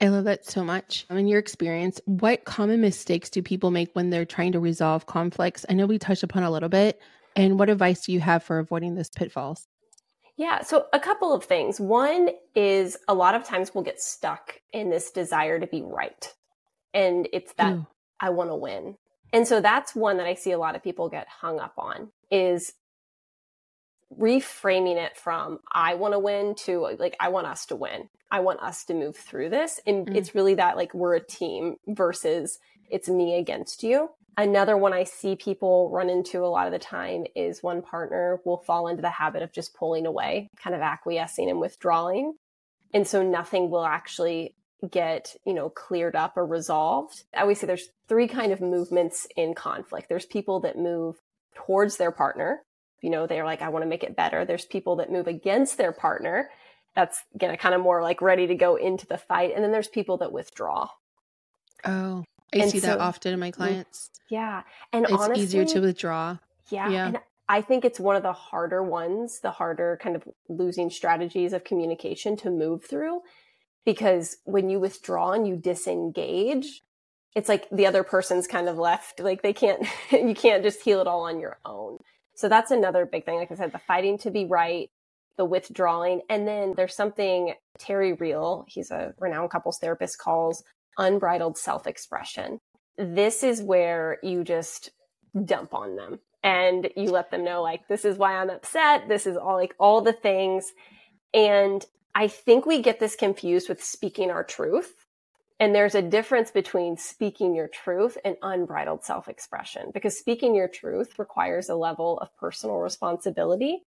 I 0.03 0.09
love 0.09 0.25
that 0.25 0.47
so 0.47 0.65
much. 0.65 1.07
In 1.11 1.29
your 1.29 1.39
experience, 1.39 2.01
what 2.07 2.45
common 2.45 2.81
mistakes 2.81 3.29
do 3.29 3.43
people 3.43 3.71
make 3.71 3.91
when 3.93 4.09
they're 4.11 4.25
trying 4.25 4.53
to 4.53 4.61
resolve 4.61 5.07
conflicts? 5.07 5.67
I 5.69 5.75
know 5.75 5.87
we 5.87 5.99
touched 5.99 6.23
upon 6.23 6.43
a 6.43 6.51
little 6.51 6.71
bit. 6.71 7.01
And 7.37 7.59
what 7.59 7.71
advice 7.71 8.07
do 8.07 8.13
you 8.13 8.21
have 8.21 8.43
for 8.43 8.59
avoiding 8.59 8.95
those 8.95 9.11
pitfalls? 9.11 9.67
Yeah, 10.41 10.63
so 10.63 10.87
a 10.95 10.99
couple 10.99 11.35
of 11.35 11.45
things. 11.45 11.79
One 11.79 12.31
is 12.55 12.97
a 13.07 13.13
lot 13.13 13.35
of 13.35 13.45
times 13.45 13.75
we'll 13.75 13.85
get 13.85 14.01
stuck 14.01 14.59
in 14.73 14.89
this 14.89 15.11
desire 15.11 15.61
to 15.61 15.67
be 15.67 15.83
right. 15.83 16.33
And 16.95 17.29
it's 17.35 17.53
that 17.59 17.75
mm. 17.75 17.87
I 18.21 18.31
want 18.31 18.49
to 18.49 18.57
win. 18.57 18.97
And 19.35 19.47
so 19.47 19.61
that's 19.61 19.95
one 19.95 20.17
that 20.17 20.27
I 20.27 20.33
see 20.33 20.53
a 20.53 20.59
lot 20.59 20.77
of 20.77 20.83
people 20.83 21.11
get 21.11 21.29
hung 21.29 21.61
up 21.61 21.75
on 21.77 22.11
is 22.31 22.73
reframing 24.19 24.97
it 24.97 25.15
from 25.15 25.59
I 25.71 25.93
want 25.97 26.15
to 26.15 26.19
win 26.19 26.55
to 26.65 26.89
like 26.99 27.17
I 27.21 27.29
want 27.29 27.47
us 27.47 27.67
to 27.67 27.77
win. 27.77 28.09
I 28.31 28.41
want 28.41 28.61
us 28.61 28.87
to 28.87 28.95
move 28.95 29.19
through 29.19 29.51
this. 29.51 29.79
And 29.87 30.07
mm. 30.07 30.17
it's 30.17 30.35
really 30.35 30.55
that 30.55 30.75
like 30.75 30.95
we're 30.95 31.17
a 31.17 31.23
team 31.23 31.77
versus 31.87 32.59
it's 32.89 33.11
me 33.11 33.39
against 33.39 33.83
you. 33.83 34.09
Another 34.37 34.77
one 34.77 34.93
I 34.93 35.05
see 35.05 35.37
people 35.37 35.91
run 35.91 36.09
into 36.09 36.45
a 36.45 36.47
lot 36.47 36.67
of 36.67 36.73
the 36.73 36.79
time 36.79 37.25
is 37.35 37.63
one 37.63 37.83
partner 37.83 38.41
will 38.45 38.59
fall 38.59 38.89
into 38.89 39.03
the 39.03 39.11
habit 39.11 39.43
of 39.43 39.53
just 39.53 39.75
pulling 39.75 40.07
away, 40.07 40.49
kind 40.57 40.75
of 40.75 40.83
acquiescing 40.83 41.51
and 41.51 41.61
withdrawing. 41.61 42.35
And 42.95 43.07
so 43.07 43.23
nothing 43.23 43.71
will 43.71 43.85
actually 43.85 44.55
get, 44.91 45.37
you 45.45 45.53
know, 45.53 45.69
cleared 45.69 46.17
up 46.17 46.37
or 46.37 46.47
resolved. 46.47 47.25
I 47.37 47.43
always 47.43 47.61
say 47.61 47.67
there's 47.67 47.91
three 48.09 48.29
kind 48.29 48.53
of 48.53 48.61
movements 48.61 49.27
in 49.37 49.55
conflict. 49.55 50.09
There's 50.09 50.27
people 50.27 50.61
that 50.61 50.79
move 50.79 51.17
towards 51.55 51.97
their 51.97 52.11
partner. 52.11 52.63
You 53.03 53.11
know, 53.11 53.27
they're 53.27 53.45
like, 53.45 53.63
I 53.63 53.69
want 53.69 53.83
to 53.83 53.89
make 53.89 54.05
it 54.05 54.17
better. 54.17 54.45
There's 54.45 54.65
people 54.65 54.97
that 54.97 55.13
move 55.13 55.27
against 55.27 55.77
their 55.77 55.93
partner. 55.93 56.51
That's 56.97 57.23
again 57.35 57.57
kind 57.57 57.75
of 57.75 57.81
more 57.81 58.03
like 58.03 58.21
ready 58.21 58.47
to 58.47 58.55
go 58.55 58.77
into 58.77 59.07
the 59.07 59.19
fight. 59.19 59.53
And 59.55 59.63
then 59.63 59.73
there's 59.73 59.89
people 59.89 60.19
that 60.19 60.33
withdraw. 60.33 60.89
Oh, 61.85 62.25
I 62.55 62.59
and 62.59 62.71
see 62.71 62.81
so, 62.81 62.89
that 62.89 62.99
often 62.99 63.33
in 63.33 63.41
my 63.41 63.51
clients. 63.51 64.11
Yeah. 64.29 64.63
And 64.93 65.05
it's 65.05 65.13
honestly, 65.13 65.45
easier 65.45 65.65
to 65.67 65.81
withdraw. 65.81 66.39
Yeah, 66.69 66.89
yeah. 66.89 67.07
And 67.07 67.19
I 67.49 67.63
think 67.63 67.85
it's 67.85 68.01
one 68.01 68.17
of 68.17 68.23
the 68.23 68.33
harder 68.33 68.83
ones, 68.83 69.41
the 69.41 69.51
harder 69.51 69.99
kind 70.03 70.17
of 70.17 70.29
losing 70.49 70.91
strategies 70.91 71.53
of 71.53 71.65
communication 71.65 72.37
to 72.39 72.51
move 72.51 72.85
through. 72.85 73.23
Because 73.85 74.37
when 74.45 74.69
you 74.69 74.79
withdraw 74.79 75.33
and 75.33 75.47
you 75.47 75.57
disengage, 75.57 76.83
it's 77.35 77.49
like 77.49 77.69
the 77.71 77.87
other 77.87 78.03
person's 78.03 78.47
kind 78.47 78.69
of 78.69 78.79
left. 78.79 79.21
Like 79.21 79.43
they 79.43 79.53
can't, 79.53 79.87
you 80.11 80.35
can't 80.35 80.63
just 80.63 80.83
heal 80.83 81.01
it 81.01 81.07
all 81.07 81.23
on 81.23 81.41
your 81.41 81.59
own. 81.65 81.99
So 82.35 82.49
that's 82.49 82.71
another 82.71 83.07
big 83.07 83.25
thing. 83.25 83.37
Like 83.37 83.53
I 83.53 83.55
said, 83.55 83.73
the 83.73 83.79
fighting 83.79 84.19
to 84.19 84.31
be 84.31 84.47
right, 84.47 84.91
the 85.37 85.45
withdrawing. 85.45 86.23
And 86.29 86.47
then 86.47 86.75
there's 86.77 86.95
something 86.95 87.55
Terry 87.79 88.13
Real, 88.13 88.65
he's 88.69 88.91
a 88.91 89.15
renowned 89.19 89.51
couples 89.51 89.79
therapist, 89.79 90.19
calls 90.19 90.63
unbridled 90.99 91.59
self 91.59 91.87
expression. 91.87 92.61
This 92.97 93.43
is 93.43 93.63
where 93.63 94.19
you 94.23 94.45
just 94.45 94.91
dump 95.45 95.75
on 95.75 95.97
them 95.97 96.19
and 96.43 96.91
you 96.97 97.11
let 97.11 97.31
them 97.31 97.45
know 97.45 97.63
like 97.63 97.87
this 97.89 98.05
is 98.05 98.17
why 98.17 98.35
I'm 98.35 98.51
upset. 98.51 99.09
This 99.09 99.27
is 99.27 99.37
all 99.37 99.55
like 99.55 99.75
all 99.79 100.01
the 100.01 100.13
things. 100.13 100.73
And 101.33 101.85
I 102.15 102.29
think 102.29 102.67
we 102.67 102.83
get 102.83 103.01
this 103.01 103.17
confused 103.17 103.69
with 103.69 103.83
speaking 103.83 104.31
our 104.31 104.45
truth. 104.45 105.07
And 105.59 105.75
there's 105.75 105.95
a 105.95 106.03
difference 106.03 106.51
between 106.51 106.97
speaking 106.97 107.55
your 107.55 107.69
truth 107.69 108.17
and 108.25 108.37
unbridled 108.43 109.05
self 109.05 109.29
expression 109.29 109.91
because 109.93 110.19
speaking 110.19 110.55
your 110.55 110.69
truth 110.69 111.19
requires 111.19 111.69
a 111.69 111.75
level 111.75 112.19
of 112.19 112.35
personal 112.39 112.77
responsibility 112.77 113.83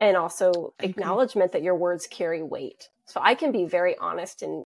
and 0.00 0.16
also 0.16 0.74
acknowledgement 0.78 1.52
that 1.52 1.62
your 1.62 1.74
words 1.74 2.06
carry 2.06 2.42
weight. 2.42 2.88
So 3.06 3.20
I 3.22 3.34
can 3.34 3.50
be 3.50 3.64
very 3.64 3.96
honest 3.98 4.42
and 4.42 4.64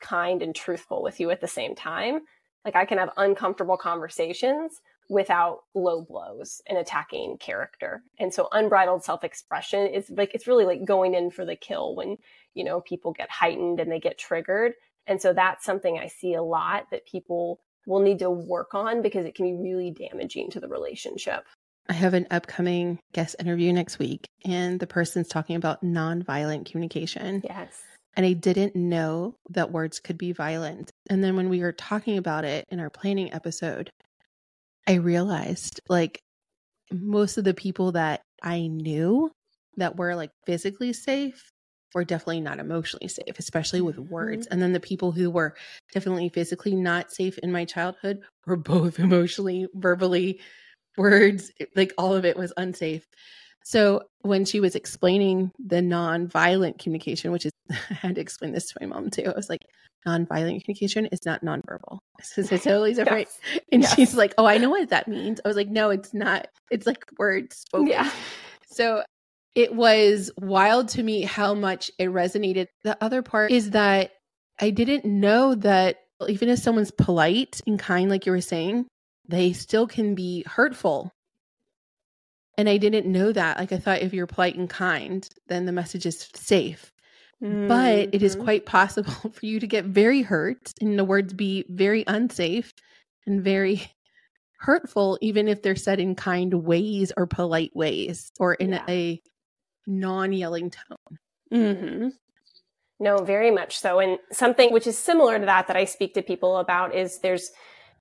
kind 0.00 0.42
and 0.42 0.54
truthful 0.54 1.02
with 1.02 1.20
you 1.20 1.30
at 1.30 1.40
the 1.40 1.48
same 1.48 1.74
time. 1.74 2.20
Like 2.64 2.76
I 2.76 2.84
can 2.84 2.98
have 2.98 3.10
uncomfortable 3.16 3.76
conversations 3.76 4.80
without 5.10 5.60
low 5.74 6.02
blows 6.02 6.62
and 6.66 6.78
attacking 6.78 7.36
character. 7.38 8.02
And 8.18 8.32
so 8.32 8.48
unbridled 8.52 9.04
self-expression 9.04 9.88
is 9.88 10.08
like 10.10 10.34
it's 10.34 10.46
really 10.46 10.64
like 10.64 10.84
going 10.84 11.14
in 11.14 11.30
for 11.30 11.44
the 11.44 11.56
kill 11.56 11.94
when, 11.94 12.16
you 12.54 12.64
know, 12.64 12.80
people 12.80 13.12
get 13.12 13.30
heightened 13.30 13.80
and 13.80 13.92
they 13.92 14.00
get 14.00 14.18
triggered. 14.18 14.72
And 15.06 15.20
so 15.20 15.34
that's 15.34 15.64
something 15.64 15.98
I 15.98 16.06
see 16.06 16.34
a 16.34 16.42
lot 16.42 16.86
that 16.90 17.06
people 17.06 17.60
will 17.86 18.00
need 18.00 18.20
to 18.20 18.30
work 18.30 18.74
on 18.74 19.02
because 19.02 19.26
it 19.26 19.34
can 19.34 19.44
be 19.44 19.62
really 19.62 19.90
damaging 19.90 20.50
to 20.52 20.60
the 20.60 20.68
relationship. 20.68 21.44
I 21.86 21.92
have 21.92 22.14
an 22.14 22.26
upcoming 22.30 22.98
guest 23.12 23.36
interview 23.38 23.70
next 23.70 23.98
week, 23.98 24.26
and 24.42 24.80
the 24.80 24.86
person's 24.86 25.28
talking 25.28 25.54
about 25.54 25.82
nonviolent 25.82 26.64
communication. 26.64 27.42
Yes. 27.44 27.82
And 28.16 28.24
I 28.24 28.32
didn't 28.32 28.76
know 28.76 29.34
that 29.50 29.72
words 29.72 29.98
could 29.98 30.18
be 30.18 30.32
violent. 30.32 30.90
And 31.10 31.22
then 31.22 31.36
when 31.36 31.48
we 31.48 31.60
were 31.60 31.72
talking 31.72 32.16
about 32.16 32.44
it 32.44 32.64
in 32.70 32.78
our 32.80 32.90
planning 32.90 33.32
episode, 33.32 33.90
I 34.86 34.94
realized 34.94 35.80
like 35.88 36.20
most 36.92 37.38
of 37.38 37.44
the 37.44 37.54
people 37.54 37.92
that 37.92 38.20
I 38.42 38.66
knew 38.66 39.30
that 39.76 39.96
were 39.96 40.14
like 40.14 40.30
physically 40.46 40.92
safe 40.92 41.50
were 41.94 42.04
definitely 42.04 42.40
not 42.40 42.58
emotionally 42.58 43.08
safe, 43.08 43.38
especially 43.38 43.80
with 43.80 43.98
words. 43.98 44.46
Mm-hmm. 44.46 44.52
And 44.52 44.62
then 44.62 44.72
the 44.72 44.80
people 44.80 45.12
who 45.12 45.30
were 45.30 45.54
definitely 45.92 46.28
physically 46.28 46.74
not 46.74 47.12
safe 47.12 47.38
in 47.38 47.52
my 47.52 47.64
childhood 47.64 48.20
were 48.46 48.56
both 48.56 48.98
emotionally, 48.98 49.66
verbally, 49.74 50.40
words, 50.96 51.50
like 51.74 51.92
all 51.96 52.14
of 52.14 52.24
it 52.24 52.36
was 52.36 52.52
unsafe. 52.56 53.06
So 53.64 54.02
when 54.20 54.44
she 54.44 54.60
was 54.60 54.76
explaining 54.76 55.50
the 55.58 55.82
non-violent 55.82 56.78
communication, 56.78 57.32
which 57.32 57.46
is 57.46 57.52
I 57.70 57.94
had 57.94 58.14
to 58.14 58.20
explain 58.20 58.52
this 58.52 58.66
to 58.66 58.74
my 58.80 58.86
mom 58.86 59.10
too. 59.10 59.24
I 59.24 59.34
was 59.34 59.48
like, 59.48 59.62
non-violent 60.06 60.62
communication 60.62 61.06
is 61.06 61.24
not 61.26 61.42
nonverbal. 61.42 61.98
This 62.36 62.52
is 62.52 62.62
totally 62.62 62.94
different. 62.94 63.28
Yes. 63.28 63.60
And 63.72 63.82
yes. 63.82 63.94
she's 63.94 64.14
like, 64.14 64.34
Oh, 64.38 64.46
I 64.46 64.58
know 64.58 64.70
what 64.70 64.90
that 64.90 65.08
means. 65.08 65.40
I 65.44 65.48
was 65.48 65.56
like, 65.56 65.68
No, 65.68 65.90
it's 65.90 66.14
not. 66.14 66.46
It's 66.70 66.86
like 66.86 67.04
words 67.18 67.56
spoken. 67.56 67.88
Yeah. 67.88 68.10
So 68.66 69.02
it 69.54 69.74
was 69.74 70.30
wild 70.38 70.88
to 70.90 71.02
me 71.02 71.22
how 71.22 71.54
much 71.54 71.90
it 71.98 72.08
resonated. 72.08 72.66
The 72.82 73.02
other 73.02 73.22
part 73.22 73.50
is 73.50 73.70
that 73.70 74.12
I 74.60 74.70
didn't 74.70 75.04
know 75.04 75.54
that 75.56 75.96
even 76.28 76.48
if 76.48 76.58
someone's 76.58 76.90
polite 76.90 77.60
and 77.66 77.78
kind, 77.78 78.10
like 78.10 78.26
you 78.26 78.32
were 78.32 78.40
saying, 78.40 78.86
they 79.26 79.52
still 79.52 79.86
can 79.86 80.14
be 80.14 80.44
hurtful 80.46 81.12
and 82.56 82.68
I 82.68 82.76
didn't 82.76 83.06
know 83.06 83.32
that. 83.32 83.58
Like 83.58 83.72
I 83.72 83.78
thought 83.78 84.02
if 84.02 84.12
you're 84.12 84.26
polite 84.26 84.56
and 84.56 84.68
kind, 84.68 85.28
then 85.48 85.66
the 85.66 85.72
message 85.72 86.06
is 86.06 86.28
safe. 86.34 86.92
Mm-hmm. 87.42 87.68
But 87.68 88.14
it 88.14 88.22
is 88.22 88.34
mm-hmm. 88.36 88.44
quite 88.44 88.66
possible 88.66 89.12
for 89.32 89.46
you 89.46 89.60
to 89.60 89.66
get 89.66 89.84
very 89.84 90.22
hurt 90.22 90.72
and 90.80 90.98
the 90.98 91.04
words 91.04 91.32
be 91.32 91.64
very 91.68 92.04
unsafe 92.06 92.72
and 93.26 93.42
very 93.42 93.90
hurtful, 94.60 95.18
even 95.20 95.48
if 95.48 95.62
they're 95.62 95.76
said 95.76 96.00
in 96.00 96.14
kind 96.14 96.54
ways 96.54 97.12
or 97.16 97.26
polite 97.26 97.72
ways 97.74 98.30
or 98.38 98.54
in 98.54 98.70
yeah. 98.70 98.84
a 98.88 99.20
non 99.86 100.32
yelling 100.32 100.70
tone. 100.70 101.18
Mm-hmm. 101.52 102.08
No, 103.00 103.18
very 103.18 103.50
much 103.50 103.76
so. 103.76 103.98
And 103.98 104.18
something 104.32 104.72
which 104.72 104.86
is 104.86 104.96
similar 104.96 105.38
to 105.38 105.44
that 105.46 105.66
that 105.66 105.76
I 105.76 105.84
speak 105.84 106.14
to 106.14 106.22
people 106.22 106.58
about 106.58 106.94
is 106.94 107.18
there's 107.18 107.50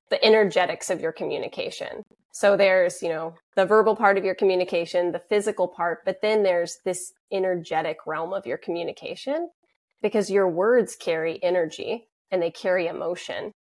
the 0.10 0.24
energetics 0.24 0.90
of 0.90 1.02
your 1.02 1.12
communication. 1.12 2.04
So 2.34 2.58
there's, 2.58 3.04
you 3.04 3.10
know, 3.10 3.36
the 3.56 3.66
verbal 3.66 3.96
part 3.96 4.18
of 4.18 4.26
your 4.26 4.34
communication, 4.34 5.12
the 5.12 5.20
physical 5.20 5.68
part, 5.68 6.00
but 6.04 6.22
then 6.24 6.42
there's 6.42 6.80
this 6.84 7.14
energetic 7.32 7.98
realm 8.08 8.34
of 8.34 8.48
your 8.48 8.58
communication 8.58 9.52
because 10.02 10.32
your 10.32 10.50
words 10.50 10.96
carry 10.96 11.42
energy 11.44 12.08
and 12.32 12.42
they 12.42 12.50
carry 12.50 12.88
emotion. 12.88 13.52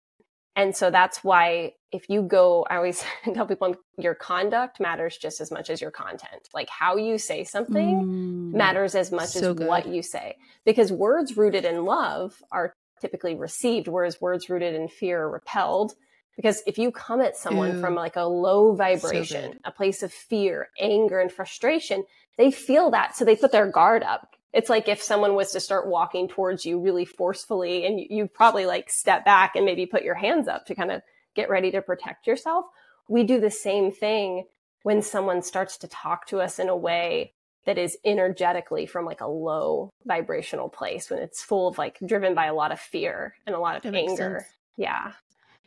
And 0.55 0.75
so 0.75 0.89
that's 0.89 1.23
why 1.23 1.73
if 1.91 2.09
you 2.09 2.23
go, 2.23 2.65
I 2.69 2.77
always 2.77 3.05
tell 3.35 3.45
people 3.45 3.75
your 3.99 4.15
conduct 4.15 4.79
matters 4.79 5.17
just 5.17 5.39
as 5.39 5.51
much 5.51 5.69
as 5.69 5.79
your 5.79 5.91
content. 5.91 6.49
Like 6.51 6.69
how 6.69 6.97
you 6.97 7.19
say 7.19 7.43
something 7.43 8.51
mm, 8.51 8.57
matters 8.57 8.95
as 8.95 9.11
much 9.11 9.29
so 9.29 9.51
as 9.51 9.55
good. 9.55 9.67
what 9.67 9.87
you 9.87 10.01
say 10.01 10.35
because 10.65 10.91
words 10.91 11.37
rooted 11.37 11.63
in 11.63 11.85
love 11.85 12.41
are 12.51 12.73
typically 12.99 13.35
received, 13.35 13.87
whereas 13.87 14.19
words 14.19 14.49
rooted 14.49 14.73
in 14.73 14.87
fear 14.87 15.21
are 15.21 15.29
repelled 15.29 15.93
because 16.35 16.63
if 16.65 16.77
you 16.77 16.91
come 16.91 17.21
at 17.21 17.37
someone 17.37 17.75
Ew. 17.75 17.81
from 17.81 17.95
like 17.95 18.15
a 18.15 18.23
low 18.23 18.73
vibration, 18.75 19.53
so 19.53 19.59
a 19.65 19.71
place 19.71 20.03
of 20.03 20.11
fear, 20.11 20.69
anger, 20.79 21.19
and 21.19 21.31
frustration, 21.31 22.03
they 22.37 22.51
feel 22.51 22.91
that. 22.91 23.15
So 23.15 23.25
they 23.25 23.35
put 23.35 23.51
their 23.51 23.69
guard 23.69 24.03
up. 24.03 24.35
It's 24.51 24.69
like 24.69 24.87
if 24.87 25.01
someone 25.01 25.35
was 25.35 25.51
to 25.51 25.59
start 25.59 25.87
walking 25.87 26.27
towards 26.27 26.65
you 26.65 26.79
really 26.79 27.05
forcefully 27.05 27.85
and 27.85 27.99
you, 27.99 28.07
you 28.09 28.27
probably 28.27 28.65
like 28.65 28.89
step 28.89 29.25
back 29.25 29.55
and 29.55 29.65
maybe 29.65 29.85
put 29.85 30.03
your 30.03 30.15
hands 30.15 30.47
up 30.47 30.65
to 30.67 30.75
kind 30.75 30.91
of 30.91 31.01
get 31.35 31.49
ready 31.49 31.71
to 31.71 31.81
protect 31.81 32.27
yourself. 32.27 32.65
We 33.07 33.23
do 33.23 33.39
the 33.39 33.51
same 33.51 33.91
thing 33.91 34.45
when 34.83 35.01
someone 35.01 35.41
starts 35.41 35.77
to 35.79 35.87
talk 35.87 36.27
to 36.27 36.39
us 36.39 36.59
in 36.59 36.69
a 36.69 36.77
way 36.77 37.33
that 37.65 37.77
is 37.77 37.97
energetically 38.05 38.85
from 38.85 39.05
like 39.05 39.21
a 39.21 39.27
low 39.27 39.89
vibrational 40.05 40.69
place 40.69 41.09
when 41.09 41.19
it's 41.19 41.41
full 41.41 41.67
of 41.67 41.77
like 41.77 41.97
driven 42.05 42.35
by 42.35 42.47
a 42.47 42.53
lot 42.53 42.71
of 42.71 42.79
fear 42.79 43.35
and 43.47 43.55
a 43.55 43.59
lot 43.59 43.83
of 43.83 43.95
anger. 43.95 44.45
Yeah. 44.77 45.13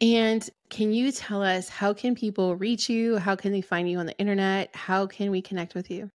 And 0.01 0.49
can 0.69 0.93
you 0.93 1.11
tell 1.13 1.43
us 1.43 1.69
how 1.69 1.95
can 1.95 2.15
people 2.15 2.57
reach 2.57 2.89
you? 2.89 3.17
How 3.17 3.37
can 3.37 3.53
they 3.53 3.63
find 3.63 3.91
you 3.91 3.99
on 3.99 4.07
the 4.07 4.19
internet? 4.19 4.75
How 4.75 5.07
can 5.07 5.31
we 5.31 5.41
connect 5.41 5.75
with 5.75 5.91
you? 5.91 6.11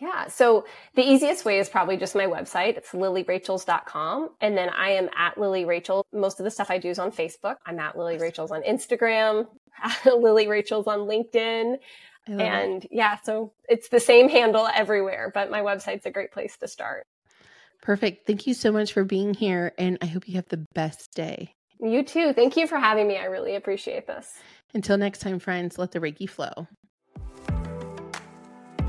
Yeah. 0.00 0.26
So 0.26 0.66
the 0.94 1.02
easiest 1.02 1.44
way 1.44 1.60
is 1.60 1.68
probably 1.68 1.96
just 1.96 2.16
my 2.16 2.26
website. 2.26 2.76
It's 2.76 2.90
lillyrachels.com. 2.90 4.30
And 4.40 4.56
then 4.56 4.68
I 4.70 4.90
am 4.90 5.08
at 5.16 5.38
Lilly 5.38 5.64
Rachel. 5.64 6.04
Most 6.12 6.40
of 6.40 6.44
the 6.44 6.50
stuff 6.50 6.70
I 6.70 6.78
do 6.78 6.90
is 6.90 6.98
on 6.98 7.12
Facebook. 7.12 7.56
I'm 7.66 7.78
at 7.78 7.96
Lilly 7.96 8.18
Rachels 8.18 8.50
on 8.50 8.62
Instagram, 8.62 9.46
Lilly 10.04 10.48
Rachels 10.48 10.88
on 10.88 11.00
LinkedIn. 11.00 11.76
And 12.26 12.84
it. 12.84 12.90
yeah, 12.92 13.18
so 13.22 13.52
it's 13.68 13.88
the 13.88 14.00
same 14.00 14.28
handle 14.28 14.68
everywhere, 14.72 15.30
but 15.32 15.50
my 15.50 15.60
website's 15.60 16.06
a 16.06 16.10
great 16.10 16.32
place 16.32 16.56
to 16.58 16.68
start. 16.68 17.06
Perfect. 17.80 18.26
Thank 18.26 18.46
you 18.46 18.54
so 18.54 18.70
much 18.70 18.92
for 18.92 19.04
being 19.04 19.34
here. 19.34 19.72
And 19.78 19.98
I 20.02 20.06
hope 20.06 20.28
you 20.28 20.34
have 20.34 20.48
the 20.48 20.64
best 20.74 21.14
day. 21.14 21.54
You 21.82 22.04
too. 22.04 22.32
Thank 22.32 22.56
you 22.56 22.68
for 22.68 22.78
having 22.78 23.08
me. 23.08 23.16
I 23.16 23.24
really 23.24 23.56
appreciate 23.56 24.06
this. 24.06 24.38
Until 24.72 24.96
next 24.96 25.18
time, 25.18 25.40
friends, 25.40 25.78
let 25.78 25.90
the 25.90 25.98
Reiki 25.98 26.30
flow. 26.30 26.68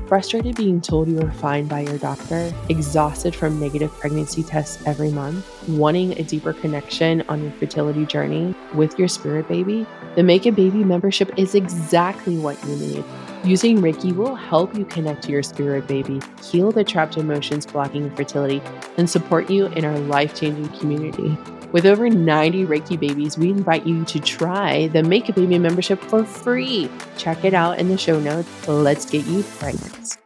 Frustrated 0.06 0.54
being 0.54 0.80
told 0.80 1.08
you 1.08 1.20
are 1.22 1.32
fine 1.32 1.66
by 1.66 1.80
your 1.80 1.98
doctor, 1.98 2.52
exhausted 2.68 3.34
from 3.34 3.58
negative 3.58 3.90
pregnancy 3.92 4.42
tests 4.42 4.80
every 4.86 5.10
month, 5.10 5.44
wanting 5.68 6.12
a 6.18 6.22
deeper 6.22 6.52
connection 6.52 7.22
on 7.22 7.42
your 7.42 7.50
fertility 7.52 8.06
journey 8.06 8.54
with 8.74 8.98
your 8.98 9.08
spirit 9.08 9.48
baby? 9.48 9.86
The 10.14 10.22
Make 10.22 10.46
a 10.46 10.52
Baby 10.52 10.84
membership 10.84 11.36
is 11.38 11.54
exactly 11.54 12.36
what 12.36 12.62
you 12.64 12.76
need. 12.76 13.04
Using 13.44 13.78
Reiki 13.78 14.14
will 14.14 14.34
help 14.34 14.76
you 14.76 14.84
connect 14.84 15.24
to 15.24 15.32
your 15.32 15.42
spirit 15.42 15.88
baby, 15.88 16.20
heal 16.42 16.70
the 16.70 16.84
trapped 16.84 17.16
emotions 17.16 17.66
blocking 17.66 18.14
fertility, 18.14 18.62
and 18.98 19.08
support 19.08 19.50
you 19.50 19.66
in 19.66 19.84
our 19.84 19.98
life 19.98 20.34
changing 20.34 20.68
community. 20.78 21.36
With 21.74 21.86
over 21.86 22.08
90 22.08 22.66
Reiki 22.66 22.96
babies, 22.96 23.36
we 23.36 23.50
invite 23.50 23.84
you 23.84 24.04
to 24.04 24.20
try 24.20 24.86
the 24.86 25.02
Make 25.02 25.28
a 25.28 25.32
Baby 25.32 25.58
membership 25.58 26.00
for 26.02 26.24
free. 26.24 26.88
Check 27.18 27.44
it 27.44 27.52
out 27.52 27.80
in 27.80 27.88
the 27.88 27.98
show 27.98 28.20
notes. 28.20 28.68
Let's 28.68 29.04
get 29.04 29.26
you 29.26 29.42
pregnant. 29.42 30.23